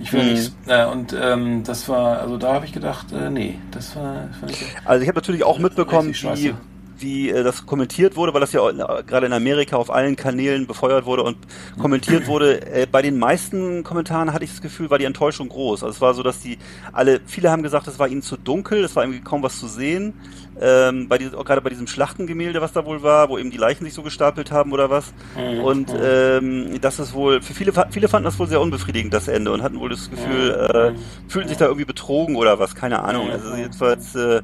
[0.00, 0.32] Ich will Mhm.
[0.32, 4.28] nicht, äh, und ähm, das war, also da habe ich gedacht, äh, nee, das war,
[4.48, 6.54] ich, Also ich habe natürlich auch mitbekommen, Richtig wie,
[6.98, 10.66] wie äh, das kommentiert wurde, weil das ja äh, gerade in Amerika auf allen Kanälen
[10.66, 11.36] befeuert wurde und
[11.78, 12.64] kommentiert wurde.
[12.66, 15.82] Äh, bei den meisten Kommentaren hatte ich das Gefühl, war die Enttäuschung groß.
[15.82, 16.58] Also es war so, dass die
[16.92, 19.66] alle, viele haben gesagt, es war ihnen zu dunkel, es war irgendwie kaum was zu
[19.68, 20.14] sehen.
[20.60, 23.56] Ähm, bei diesem, auch gerade bei diesem Schlachtengemälde, was da wohl war, wo eben die
[23.56, 25.12] Leichen sich so gestapelt haben oder was.
[25.36, 25.60] Mhm.
[25.60, 29.52] Und ähm, das ist wohl, für viele, viele fanden das wohl sehr unbefriedigend, das Ende,
[29.52, 33.30] und hatten wohl das Gefühl, äh, fühlten sich da irgendwie betrogen oder was, keine Ahnung.
[33.30, 34.42] Also jedenfalls, äh,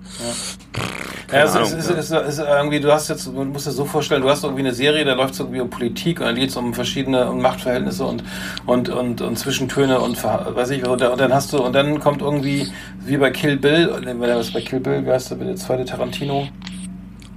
[1.32, 3.84] Ja, es, Ahnung, ist, ist, es ist irgendwie, du hast jetzt, du musst dir so
[3.84, 6.50] vorstellen, du hast irgendwie eine Serie, da läuft es irgendwie um Politik und dann geht
[6.50, 8.22] es um verschiedene um Machtverhältnisse und,
[8.66, 11.98] und, und, und Zwischentöne und weiß ich, und dann und dann hast du, und dann
[12.00, 12.68] kommt irgendwie,
[13.04, 15.84] wie bei Kill Bill, wenn er was bei Kill Bill, wie heißt der, der zweite
[16.10, 16.48] Tarantino?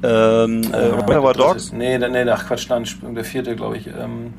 [0.04, 1.74] ähm, äh, Reservoir das Dogs.
[1.74, 3.88] Nee, nee, ach Quatsch, nein, der vierte, glaube ich.
[3.88, 4.34] Ähm,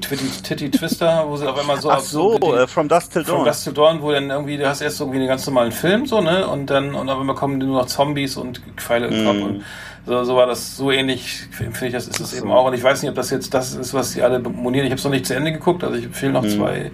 [0.00, 3.22] Titty, Titty Twister, wo sie auf einmal so Ach so, die- äh, From Dusk Till
[3.22, 3.44] From Dawn.
[3.46, 6.22] Dusk Till Dawn, wo dann irgendwie, du hast erst irgendwie einen ganz normalen Film, so,
[6.22, 9.42] ne, und dann, und auf einmal kommen nur noch Zombies und Pfeile im Kopf Mhm.
[9.42, 9.64] und
[10.06, 12.66] so, so war das, so ähnlich, finde ich, das ist es eben auch.
[12.66, 14.86] Und ich weiß nicht, ob das jetzt das ist, was sie alle monieren.
[14.86, 16.48] Ich habe es noch nicht zu Ende geguckt, also ich fehlen noch Mhm.
[16.48, 16.90] zwei,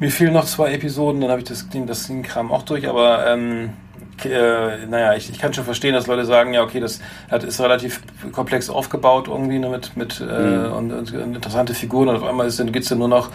[0.00, 3.70] mir fehlen noch zwei Episoden, dann habe ich das, das Kram auch durch, aber, ähm,
[4.24, 7.00] äh, naja, ich, ich kann schon verstehen, dass Leute sagen, ja, okay, das
[7.30, 8.00] hat, ist relativ
[8.32, 10.24] komplex aufgebaut irgendwie ne, mit, mit äh,
[10.68, 10.72] Mhm.
[10.72, 13.30] und, und, interessante Figuren und auf einmal ist, dann geht's dann nur noch,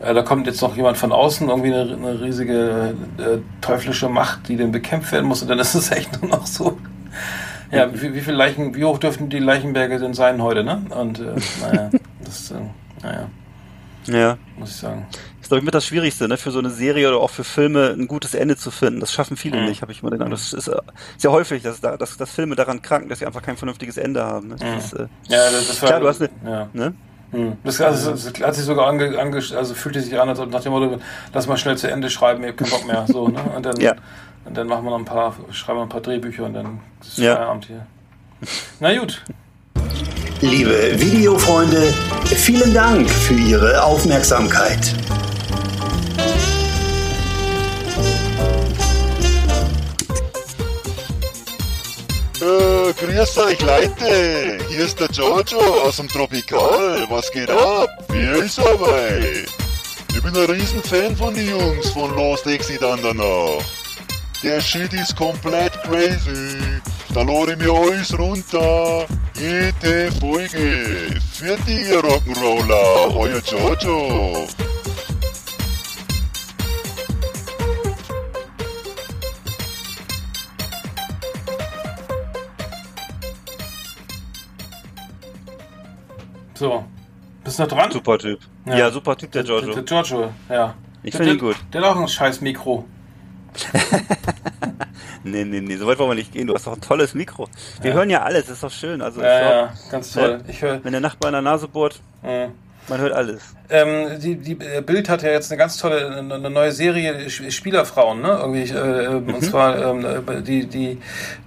[0.00, 4.48] äh, da kommt jetzt noch jemand von außen, irgendwie eine, eine riesige äh, teuflische Macht,
[4.48, 6.78] die dann bekämpft werden muss und dann ist es echt nur noch so.
[7.72, 10.82] Ja, wie, wie viele Leichen, wie hoch dürften die Leichenberge denn sein heute, ne?
[10.90, 11.90] Und äh, naja,
[12.24, 12.54] das, äh,
[13.02, 13.28] naja,
[14.06, 14.38] Ja.
[14.58, 15.06] muss ich sagen.
[15.50, 17.90] Ist, glaube ich, mit das Schwierigste, ne, für so eine Serie oder auch für Filme
[17.98, 19.00] ein gutes Ende zu finden.
[19.00, 19.66] Das schaffen viele Mhm.
[19.66, 20.38] nicht, habe ich mal den Eindruck.
[20.38, 20.76] Das ist äh,
[21.18, 24.22] sehr häufig, dass, da- dass, dass Filme daran kranken, dass sie einfach kein vernünftiges Ende
[24.24, 24.48] haben.
[24.48, 24.56] Ne?
[24.60, 26.68] Das ist, äh, Ja, das, das war, Klar, du hast eine- ja.
[26.72, 26.94] ne?
[27.32, 27.52] Hm.
[27.64, 30.62] Das, also, das hat sich sogar ange, ange, also fühlte sich an, als ob nach
[30.62, 30.98] dem Motto,
[31.34, 33.04] lass mal schnell zu Ende schreiben, ich hab keinen Bock mehr.
[33.08, 33.40] So, ne?
[33.56, 33.94] Und dann, Ja.
[34.44, 37.18] und dann machen wir noch ein paar, schreiben wir ein paar Drehbücher und dann ist
[37.18, 37.34] Ja.
[37.36, 37.86] Feierabend hier.
[38.78, 39.22] Na gut.
[40.40, 41.92] Liebe Videofreunde,
[42.24, 44.94] vielen Dank für Ihre Aufmerksamkeit.
[52.40, 57.06] Äh, grüß euch Leute, hier ist der Jojo aus dem Tropikal.
[57.10, 57.90] Was geht ab?
[58.08, 59.44] Wie ist dabei?
[60.08, 63.62] Ich bin ein Riesenfan von den Jungs von Lost Exit Andernach.
[64.42, 66.56] Der Shit ist komplett crazy.
[67.12, 69.04] Da lade ich mir alles runter.
[69.34, 71.20] Jede Folge.
[71.34, 74.48] Für die Rock'n'Roller, euer Jojo.
[86.60, 86.84] So.
[87.42, 87.90] Bist du noch dran?
[87.90, 88.38] Super Typ.
[88.66, 89.72] Ja, super Typ, der Giorgio.
[89.72, 90.74] Der Giorgio, ja.
[91.02, 91.56] Ich Der- finde ihn der- gut.
[91.72, 92.84] Der hat auch ein scheiß Mikro.
[95.22, 96.46] Nee, nee, nee, so weit wollen wir nicht gehen.
[96.46, 97.46] Du hast doch ein tolles Mikro.
[97.82, 99.02] Wir hören ja alles, ist doch schön.
[99.02, 100.40] Also, Ja, ja, ganz toll.
[100.42, 100.50] Ja.
[100.50, 100.82] Ich höre.
[100.82, 102.48] wenn der Nachbar in der Nase bohrt, Äh,
[102.90, 103.40] man hört alles.
[103.70, 108.20] Ähm, die, die äh, Bild hat ja jetzt eine ganz tolle eine, neue Serie Spielerfrauen,
[108.20, 108.38] ne?
[108.40, 109.34] Irgendwie äh, ähm, Mhm.
[109.34, 110.98] und zwar ähm, äh, die die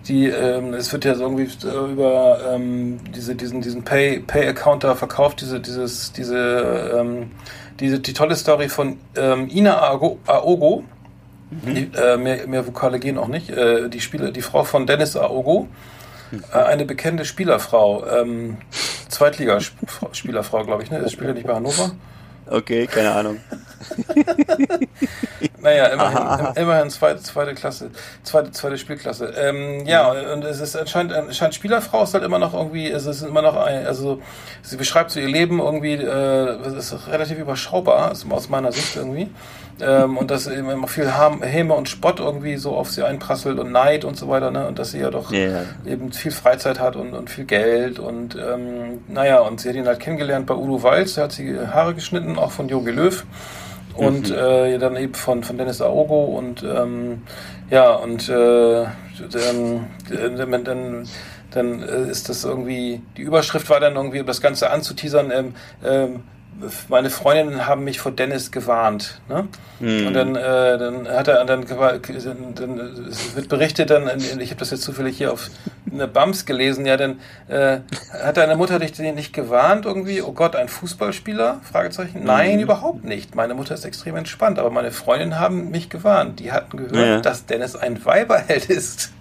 [0.07, 4.47] die ähm, es wird ja so irgendwie äh, über ähm, diese diesen diesen Pay Pay
[4.47, 7.31] Account da verkauft, diese dieses diese ähm,
[7.79, 10.83] diese die tolle Story von ähm, Ina Aogo
[11.51, 13.51] Die, äh, mehr, mehr Vokale gehen auch nicht.
[13.51, 15.67] Äh, die Spiele, die Frau von Dennis Aogo,
[16.51, 18.57] eine bekannte Spielerfrau, ähm,
[19.09, 21.01] Zweitligaspielerfrau, glaube ich, ne?
[21.01, 21.91] Das spielt ja nicht bei Hannover.
[22.47, 23.39] Okay, keine Ahnung.
[25.63, 27.89] Naja, immerhin, immerhin zweite, zweite Klasse,
[28.23, 29.27] zweite, zweite Spielklasse.
[29.37, 33.21] Ähm, ja, und es ist anscheinend, anscheinend Spielerfrau ist halt immer noch irgendwie, es ist
[33.21, 34.21] immer noch ein, also
[34.61, 39.29] sie beschreibt so ihr Leben irgendwie, äh, es ist relativ überschaubar, aus meiner Sicht irgendwie.
[39.81, 41.11] Ähm, und dass eben immer viel
[41.41, 44.67] Häme und Spott irgendwie so auf sie einprasselt und Neid und so weiter, ne?
[44.67, 45.61] Und dass sie ja doch Ja.
[45.85, 49.87] eben viel Freizeit hat und, und viel Geld und ähm, naja, und sie hat ihn
[49.87, 53.25] halt kennengelernt bei Udo Walz, da hat sie Haare geschnitten, auch von Jogi Löw
[53.95, 57.23] und äh, dann eben von, von Dennis Aogo und ähm,
[57.69, 58.85] ja und äh,
[59.31, 61.07] dann, dann, dann,
[61.51, 65.53] dann äh, ist das irgendwie, die Überschrift war dann irgendwie, um das Ganze anzuteasern, ähm,
[65.85, 66.23] ähm,
[66.87, 69.21] meine Freundinnen haben mich vor Dennis gewarnt.
[69.27, 69.47] Ne?
[69.79, 74.71] Und dann, äh, dann hat er dann, dann, dann wird berichtet, dann, ich habe das
[74.71, 75.49] jetzt zufällig hier auf
[75.91, 77.79] eine Bams gelesen, ja, dann äh,
[78.23, 80.21] hat deine Mutter dich denn nicht gewarnt irgendwie?
[80.21, 81.61] Oh Gott, ein Fußballspieler?
[81.69, 82.23] Fragezeichen.
[82.23, 83.35] Nein, überhaupt nicht.
[83.35, 86.39] Meine Mutter ist extrem entspannt, aber meine Freundinnen haben mich gewarnt.
[86.39, 87.19] Die hatten gehört, Ja.
[87.21, 89.11] dass Dennis ein Weiberheld ist.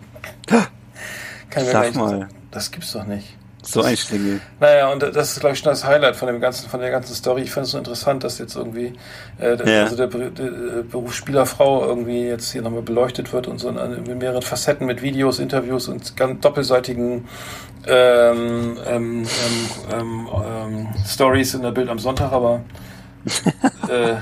[1.51, 2.29] Kann mir Sag mal.
[2.51, 3.37] Das gibt's doch nicht.
[3.65, 4.41] So ein Schlingel.
[4.59, 7.15] Naja, und das ist, glaube ich, schon das Highlight von dem ganzen, von der ganzen
[7.15, 7.43] Story.
[7.43, 8.93] Ich finde es so interessant, dass jetzt irgendwie,
[9.39, 9.83] äh, der, Ja.
[9.85, 13.77] also der, der äh, Beruf Spielerfrau irgendwie jetzt hier nochmal beleuchtet wird und so in,
[14.07, 17.29] in mehreren Facetten mit Videos, Interviews und ganz doppelseitigen
[17.87, 19.27] ähm, ähm, ähm,
[19.93, 22.63] ähm, ähm, Stories in der Bild am Sonntag, aber
[23.89, 24.15] äh,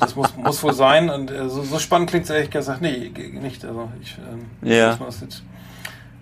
[0.00, 3.10] das muss, muss wohl sein und äh, so, so spannend klingt es ehrlich gesagt nee,
[3.40, 3.64] nicht.
[3.64, 4.90] Also ich, ähm, Ja.
[4.90, 5.42] muss man das jetzt,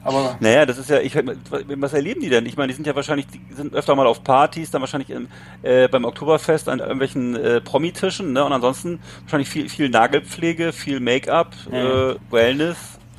[0.04, 2.46] aber Naja, das ist ja, ich, was erleben die denn?
[2.46, 5.28] Ich meine, die sind ja wahrscheinlich, die sind öfter mal auf Partys, dann wahrscheinlich im,
[5.62, 8.44] äh, beim Oktoberfest an irgendwelchen äh, Promitischen, ne?
[8.44, 12.76] Und ansonsten wahrscheinlich viel, viel Nagelpflege, viel Make-up, äh, Wellness.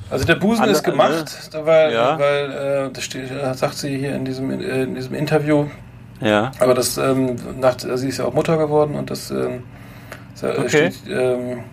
[0.08, 2.18] Also der Busen Andere- ist gemacht, weil, Ja.
[2.18, 5.66] weil äh, das steht, äh, sagt sie hier in diesem, äh, in diesem Interview.
[6.20, 6.52] Ja.
[6.60, 9.64] Aber das ähm, nach, sie ist ja auch Mutter geworden und das ähm,
[10.42, 10.68] äh, Okay.
[10.68, 11.64] steht, ähm,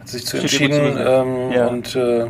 [0.00, 1.66] hat sich zu Steht entschieden ähm, Ja.
[1.66, 2.26] und äh,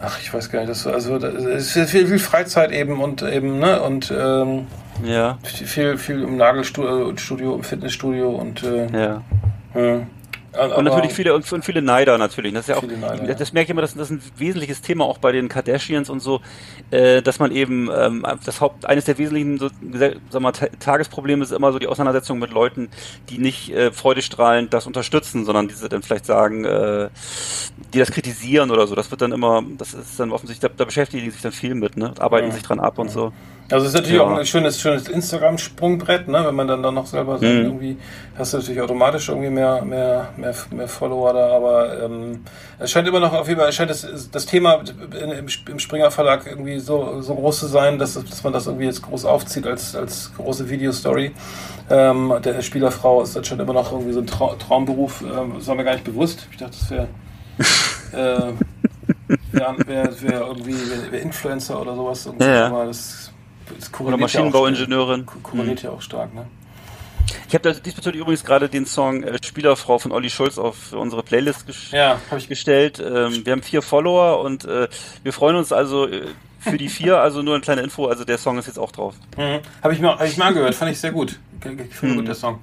[0.00, 1.34] ach ich weiß gar nicht, das also das
[1.76, 4.66] ist viel, viel Freizeit eben und eben ne und ähm,
[5.04, 5.38] Ja.
[5.42, 9.22] viel viel im Nagelstudio, Studio, im Fitnessstudio und äh, Ja.
[9.72, 10.06] hm.
[10.52, 12.54] Und natürlich viele und viele Neider natürlich.
[12.54, 13.34] Das ist ja auch, Neider, ja.
[13.34, 16.20] das merke ich immer, das, das ist ein wesentliches Thema auch bei den Kardashians und
[16.20, 16.40] so,
[16.90, 19.68] äh, dass man eben ähm, das Haupt eines der wesentlichen so,
[20.30, 22.88] sag mal, Ta- Tagesprobleme ist immer so die Auseinandersetzung mit Leuten,
[23.28, 27.10] die nicht äh, freudestrahlend das unterstützen, sondern diese dann vielleicht sagen, äh,
[27.92, 28.94] die das kritisieren oder so.
[28.94, 31.74] Das wird dann immer, das ist dann offensichtlich, da, da beschäftigen die sich dann viel
[31.74, 32.14] mit, ne?
[32.18, 32.54] Arbeiten Ja.
[32.54, 33.32] sich dran ab und so.
[33.70, 34.24] Also es ist natürlich Ja.
[34.24, 36.42] auch ein schönes, schönes Instagram-Sprungbrett, ne?
[36.46, 37.42] Wenn man dann, dann noch selber Mhm.
[37.44, 37.98] irgendwie,
[38.38, 42.44] hast du natürlich automatisch irgendwie mehr, mehr, mehr, mehr Follower da, aber ähm,
[42.78, 44.80] es scheint immer noch auf jeden Fall, es scheint das, das Thema
[45.38, 48.86] im, im Springer Verlag irgendwie so, so groß zu sein, dass, dass man das irgendwie
[48.86, 51.32] jetzt groß aufzieht als, als große Videostory.
[51.90, 55.74] Ähm, der Spielerfrau ist anscheinend immer noch irgendwie so ein Trau Traumberuf, ähm, das war
[55.74, 56.46] mir gar nicht bewusst.
[56.52, 57.08] Ich dachte, das wäre
[58.12, 58.52] äh,
[59.52, 60.74] wär, wär, wär irgendwie
[61.10, 62.24] wär Influencer oder sowas.
[62.24, 62.84] Irgendwie, Ja, ja.
[62.86, 63.30] Das
[64.00, 65.26] Oder Maschinenbauingenieurin.
[65.26, 66.46] ko- Korreliert ja auch stark, ne?
[67.48, 71.66] Ich habe diesbezüglich übrigens gerade den Song äh, Spielerfrau von Olli Schulz auf unsere Playlist
[71.66, 72.98] gesch Ja, habe ich gestellt.
[73.00, 74.88] Ähm, wir haben vier Follower und äh,
[75.22, 76.22] wir freuen uns also äh,
[76.60, 79.14] für die vier, also nur eine kleine Info, also der Song ist jetzt auch drauf.
[79.36, 79.58] Mhm.
[79.82, 81.38] Habe ich, mir- hab ich mal angehört, fand ich sehr gut.
[81.60, 82.58] Gefällt mir gut, der Song.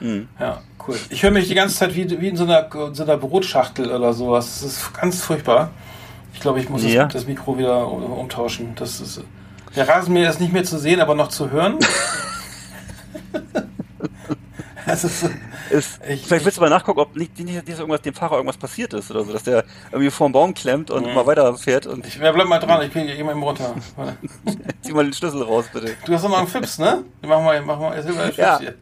[0.00, 0.28] Mhm.
[0.40, 0.96] Ja, cool.
[1.10, 4.12] Ich höre mich die ganze Zeit wie, wie in so einer, so einer Brotschachtel oder
[4.14, 4.60] sowas.
[4.60, 5.70] Das ist ganz furchtbar.
[6.32, 7.04] Ich glaube, ich muss Ja.
[7.04, 8.74] das, das Mikro wieder um- umtauschen.
[8.76, 9.22] Das ist,
[9.76, 11.78] der Rasenmäher ist nicht mehr zu sehen, aber noch zu hören.
[15.70, 18.56] ist, Ich- vielleicht willst du mal nachgucken, ob nicht, nicht, nicht irgendwas, dem Fahrer irgendwas
[18.56, 22.06] passiert ist oder so, dass der irgendwie vor dem Baum klemmt und mal weiterfährt und
[22.06, 23.74] ich, ja, bleib mal dran, ich kriege immer eben runter.
[24.82, 25.96] Zieh mal den Schlüssel raus, bitte.
[26.04, 27.04] Du hast doch noch einen Fips, ne?
[27.22, 28.58] Mach mal, mach mal, erzähl mal einen Fips Ja.
[28.60, 28.74] hier.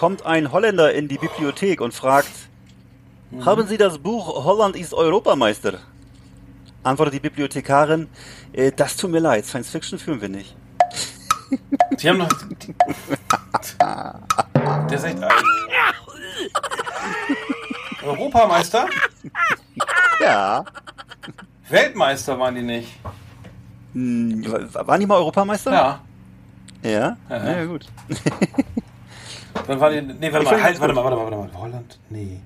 [0.00, 2.30] Kommt ein Holländer in die Bibliothek und fragt,
[3.44, 5.74] haben Sie das Buch Holland ist Europameister?
[6.82, 8.08] Antwortet die Bibliothekarin,
[8.54, 10.56] äh, das tut mir leid, Science Fiction führen wir nicht.
[11.98, 12.30] Sie haben noch.
[14.88, 15.44] Der ist echt alt.
[18.02, 18.88] Europameister?
[20.22, 20.64] Ja.
[21.68, 22.88] Weltmeister waren die nicht.
[23.92, 25.72] Hm, waren die mal Europameister?
[25.72, 26.00] Ja.
[26.82, 27.18] Ja?
[27.28, 27.50] Ja.
[27.52, 27.86] Ja, gut.
[29.66, 30.14] Dann waren die.
[30.14, 31.60] Nee, warte Ich mal, halt, warte mal, warte mal, warte mal.
[31.60, 31.98] Holland?
[32.10, 32.40] Nee.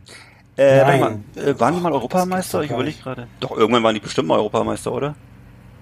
[0.56, 1.00] Äh, Nein.
[1.00, 1.00] warte
[1.40, 2.62] mal, äh, waren die mal Europameister?
[2.62, 3.26] Ich überlege gerade.
[3.40, 5.14] Doch, irgendwann waren die bestimmt mal Europameister, oder?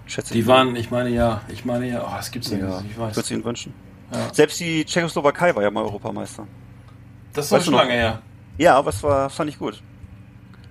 [0.07, 0.47] Schätze Die ich.
[0.47, 2.97] waren, ich meine ja, ich meine ja, oh, das gibt's ja, Ja, nicht, ich ich
[2.97, 3.17] würde weiß.
[3.19, 3.73] es ihnen wünschen.
[4.13, 4.33] Ja.
[4.33, 6.47] Selbst die Tschechoslowakei war ja mal Europameister.
[7.33, 8.21] Das war Weißt schon lange her.
[8.59, 9.83] Ja, aber es war, fand ich gut.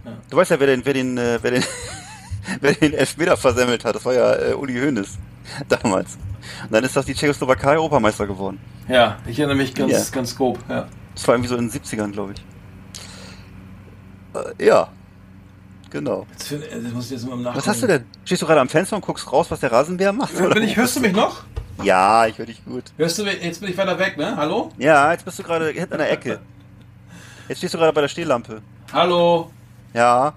[0.06, 0.12] Ja.
[0.30, 1.64] Du weißt ja, wer den, wer den, äh, wer den,
[2.62, 3.96] wer den Elfmeter versemmelt hat.
[3.96, 5.18] Das war ja äh, Uli Hoeneß
[5.70, 6.18] damals.
[6.64, 8.60] Und dann ist das die Tschechoslowakei Europameister geworden.
[8.88, 10.00] Ja, ich erinnere mich ganz, Ja.
[10.12, 10.88] ganz grob, ja.
[11.16, 12.44] Das war irgendwie so in den 70ern, glaube ich.
[14.60, 14.88] Äh, ja.
[15.90, 16.26] Genau.
[16.32, 17.54] Jetzt, find- äh, das muss ich jetzt mal.
[17.54, 18.06] Was hast du denn?
[18.24, 20.34] Stehst du gerade am Fenster und guckst raus, was der Rasenbär macht?
[20.40, 20.54] oder?
[20.54, 21.44] Bin ich, hörst du mich noch?
[21.84, 22.84] Ja, ich höre dich gut.
[22.98, 23.42] Hörst du mich?
[23.44, 24.36] Jetzt bin ich weiter weg, ne?
[24.38, 24.72] Hallo?
[24.78, 26.40] Ja, jetzt bist du gerade hinten an der Ecke.
[27.50, 28.62] Jetzt stehst du gerade bei der Stehlampe.
[28.94, 29.52] Hallo?
[29.94, 30.34] Ja.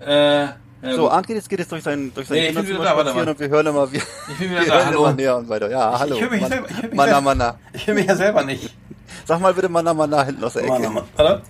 [0.00, 0.48] Äh,
[0.84, 3.02] ja, So, geht jetzt, geht jetzt durch sein, durch sein Nee, ich bin Kinderzimmer wieder
[3.02, 5.12] spazieren und wir hören immer, wir, ich bin wieder wir da, hören immer hallo.
[5.16, 5.70] näher und weiter.
[5.70, 6.14] Ja, hallo.
[6.14, 7.20] ich höre mich selber- ich höre mich Manna.
[7.20, 7.58] Manna.
[7.72, 8.74] Ich höre mich ja selber nicht.
[9.24, 10.72] Sag mal bitte Manna, Manna hinten aus der Ecke.
[10.72, 11.04] Mann, Mann.
[11.16, 11.42] Warte.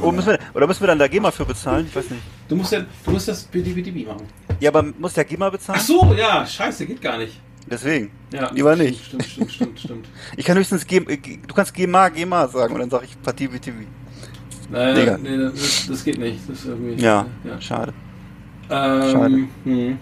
[0.00, 1.86] Oh, müssen wir, oder müssen wir dann da GEMA für bezahlen?
[1.86, 2.22] Ich weiß nicht.
[2.48, 4.26] Du musst ja, du musst das BDBDB machen.
[4.60, 5.78] Ja, aber muss der GEMA bezahlen?
[5.80, 7.38] Ach so, ja, scheiße, geht gar nicht.
[7.66, 8.10] Deswegen.
[8.32, 9.04] Ja, Lieber nicht.
[9.04, 10.08] Stimmt, stimmt, stimmt, stimmt.
[10.38, 13.50] Ich kann höchstens G du kannst GEMA, GEMA sagen und dann sage ich Partie
[14.70, 15.18] Digga.
[15.18, 16.40] nee, das, das geht nicht.
[16.48, 17.60] Das ist irgendwie, Ja, ja.
[17.60, 17.92] schade.
[18.70, 19.34] Ähm, Schade.
[19.64, 19.98] Hm.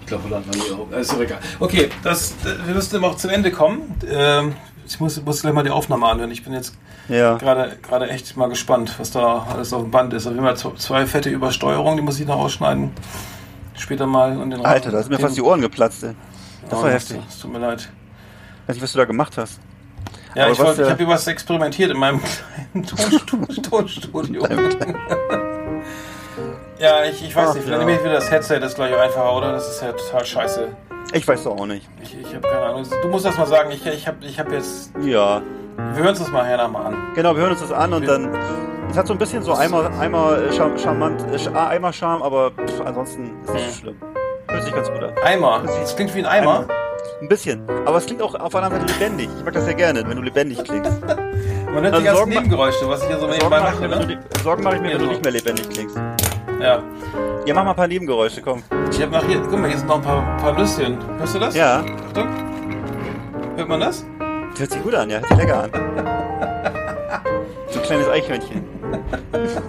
[0.00, 0.96] Ich glaube, Holland war nie Europa.
[0.96, 1.38] Ist doch egal.
[1.60, 2.34] Okay, das,
[2.66, 3.94] wir müssen immer auch zum Ende kommen.
[4.10, 4.52] Ähm,
[4.86, 6.30] ich muss, muss gleich mal die Aufnahme anhören.
[6.30, 6.76] Ich bin jetzt
[7.08, 7.36] Ja.
[7.38, 10.26] gerade echt mal gespannt, was da alles auf dem Band ist.
[10.26, 12.90] Auf jeden Fall zwei- fette Übersteuerungen, die muss ich noch ausschneiden.
[13.76, 14.36] Später mal.
[14.36, 16.14] Und den Alter, da sind mir fast die Ohren geplatzt, ey.
[16.68, 17.18] Das war Oh, heftig.
[17.28, 17.88] Es tut mir leid.
[18.66, 19.60] Weiß nicht, was du da gemacht hast.
[20.34, 22.20] Ja, Aber ich, wollt- ich habe hier was experimentiert in meinem
[22.72, 22.86] kleinen
[23.62, 24.46] Tonstudio.
[26.78, 27.86] Ja, ich, ich weiß Ach, nicht, vielleicht ja.
[27.86, 29.52] nehme ich wieder das Headset, das ist gleich einfacher, oder?
[29.52, 30.68] Das ist ja total scheiße.
[31.12, 31.88] Ich weiß doch auch nicht.
[32.02, 32.84] Ich, ich habe keine Ahnung.
[33.02, 33.70] Du musst das mal sagen.
[33.70, 34.92] Ich, ich habe ich hab jetzt.
[35.00, 35.40] Ja.
[35.76, 36.96] Wir hören uns das mal her mal an.
[37.14, 38.34] Genau, wir hören uns das an und dann.
[38.90, 42.22] Es hat so ein bisschen so einmal, einmal äh, char charmant, äh, ah, einmal Charme,
[42.22, 43.54] aber pff, ansonsten ist es Hm.
[43.66, 43.96] nicht schlimm.
[44.48, 45.12] Hört sich ganz gut an.
[45.24, 45.62] Eimer.
[45.64, 46.66] Das klingt wie ein Eimer.
[47.24, 47.62] Ein bisschen.
[47.86, 49.30] Aber es klingt auch auf einer Seite lebendig.
[49.38, 50.92] Ich mag das sehr gerne, wenn du lebendig klingst.
[51.00, 54.00] Man die Also ganzen Sorgen ma- Nebengeräusche, was ich hier so nebenbei mache mir, wenn
[54.00, 54.18] du, Ne?
[54.36, 55.10] die- Sorgen mache ich mir, Ja, wenn du so.
[55.12, 55.96] nicht mehr lebendig klingst.
[56.60, 56.82] Ja.
[57.46, 58.62] Ja, mach mal ein paar Nebengeräusche, komm.
[58.90, 59.40] Ich habe nach hier.
[59.40, 60.98] Guck mal, hier sind noch ein paar, paar Nüsschen.
[61.18, 61.54] Hörst du das?
[61.56, 61.82] Ja.
[62.08, 62.28] Achtung.
[63.56, 64.04] Hört man das?
[64.50, 65.16] Das hört sich gut an, ja.
[65.20, 65.70] Hört sich lecker an.
[67.70, 68.62] So ein kleines Eichhörnchen.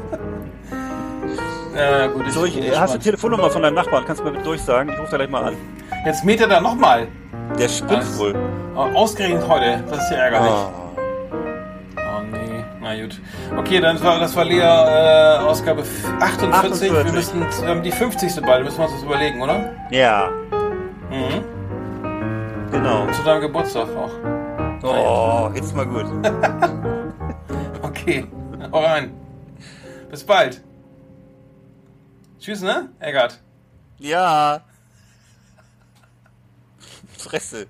[1.75, 2.23] Ja, gut.
[2.27, 4.05] Ich So, ich, hast du die Telefonnummer von deinem Nachbarn?
[4.05, 4.93] Kannst du mir bitte durchsagen?
[4.93, 5.55] Ich rufe da gleich mal an.
[6.05, 7.07] Jetzt mäht er da nochmal.
[7.59, 8.35] Der spinnt wohl.
[8.75, 9.83] Ausgerechnet heute.
[9.89, 10.51] Das ist ja ärgerlich.
[10.51, 10.71] Oh.
[11.97, 13.19] Oh nee, na gut.
[13.57, 16.91] Okay, dann war das war Lea äh, Ausgabe f- 48.
[16.91, 17.11] Wir 48.
[17.13, 18.41] müssen haben die 50.
[18.41, 19.71] bald, müssen wir uns das überlegen, oder?
[19.91, 20.29] Ja,
[21.09, 21.43] Mhm.
[22.71, 23.07] genau.
[23.11, 24.11] Zu deinem Geburtstag auch.
[24.83, 26.05] Oh, jetzt mal gut.
[27.81, 28.25] Okay,
[28.71, 29.13] hau rein.
[30.11, 30.61] Bis bald.
[32.39, 32.89] Tschüss, ne?
[32.99, 33.39] Eggert.
[33.97, 34.61] Ja.
[37.25, 37.67] Fresse.